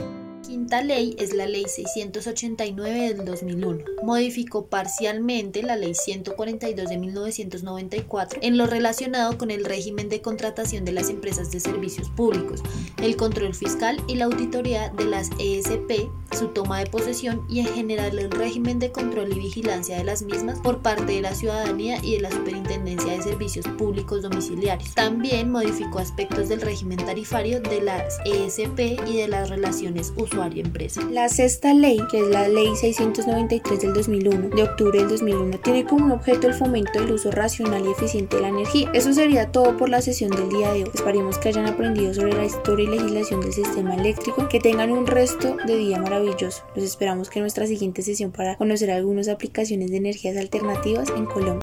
quinta 0.66 0.82
ley 0.82 1.14
es 1.20 1.32
la 1.32 1.46
Ley 1.46 1.64
689 1.68 3.14
del 3.14 3.24
2001. 3.24 3.84
Modificó 4.02 4.66
parcialmente 4.66 5.62
la 5.62 5.76
Ley 5.76 5.94
142 5.94 6.88
de 6.88 6.98
1994 6.98 8.40
en 8.42 8.58
lo 8.58 8.66
relacionado 8.66 9.38
con 9.38 9.52
el 9.52 9.64
régimen 9.64 10.08
de 10.08 10.22
contratación 10.22 10.84
de 10.84 10.90
las 10.90 11.08
empresas 11.08 11.52
de 11.52 11.60
servicios 11.60 12.10
públicos, 12.10 12.64
el 13.00 13.14
control 13.14 13.54
fiscal 13.54 14.02
y 14.08 14.16
la 14.16 14.24
auditoría 14.24 14.88
de 14.88 15.04
las 15.04 15.30
ESP, 15.38 16.10
su 16.36 16.48
toma 16.48 16.80
de 16.80 16.86
posesión 16.86 17.46
y 17.48 17.60
en 17.60 17.68
general 17.68 18.18
el 18.18 18.32
régimen 18.32 18.80
de 18.80 18.90
control 18.90 19.32
y 19.36 19.38
vigilancia 19.38 19.96
de 19.96 20.04
las 20.04 20.22
mismas 20.22 20.58
por 20.58 20.82
parte 20.82 21.12
de 21.12 21.22
la 21.22 21.36
ciudadanía 21.36 21.98
y 22.02 22.14
de 22.14 22.22
la 22.22 22.32
Superintendencia 22.32 23.12
de 23.12 23.22
Servicios 23.22 23.68
Públicos 23.78 24.22
Domiciliarios. 24.22 24.96
También 24.96 25.52
modificó 25.52 26.00
aspectos 26.00 26.48
del 26.48 26.60
régimen 26.60 26.98
tarifario 26.98 27.60
de 27.60 27.82
las 27.82 28.18
ESP 28.24 28.80
y 29.06 29.18
de 29.18 29.28
las 29.28 29.48
relaciones 29.48 30.12
empresa. 30.60 31.02
La 31.10 31.28
sexta 31.28 31.74
ley, 31.74 31.98
que 32.10 32.20
es 32.20 32.28
la 32.28 32.48
Ley 32.48 32.74
693 32.76 33.80
del 33.80 33.92
2001, 33.92 34.48
de 34.50 34.62
octubre 34.62 34.98
del 34.98 35.08
2001, 35.08 35.58
tiene 35.58 35.84
como 35.84 36.14
objeto 36.14 36.46
el 36.46 36.54
fomento 36.54 37.00
del 37.00 37.12
uso 37.12 37.30
racional 37.30 37.84
y 37.86 37.90
eficiente 37.90 38.36
de 38.36 38.42
la 38.42 38.48
energía. 38.48 38.90
Eso 38.92 39.12
sería 39.12 39.50
todo 39.52 39.76
por 39.76 39.88
la 39.88 40.02
sesión 40.02 40.30
del 40.30 40.48
día 40.48 40.72
de 40.72 40.84
hoy. 40.84 40.90
Esperemos 40.94 41.38
que 41.38 41.48
hayan 41.48 41.66
aprendido 41.66 42.14
sobre 42.14 42.32
la 42.32 42.44
historia 42.44 42.86
y 42.86 42.96
legislación 42.96 43.40
del 43.40 43.52
sistema 43.52 43.94
eléctrico, 43.94 44.48
que 44.48 44.60
tengan 44.60 44.90
un 44.90 45.06
resto 45.06 45.56
de 45.66 45.76
día 45.76 45.98
maravilloso. 45.98 46.62
Los 46.74 46.84
esperamos 46.84 47.30
que 47.30 47.38
en 47.38 47.44
nuestra 47.44 47.66
siguiente 47.66 48.02
sesión 48.02 48.32
para 48.32 48.56
conocer 48.56 48.90
algunas 48.90 49.28
aplicaciones 49.28 49.90
de 49.90 49.98
energías 49.98 50.36
alternativas 50.36 51.08
en 51.16 51.26
Colombia. 51.26 51.46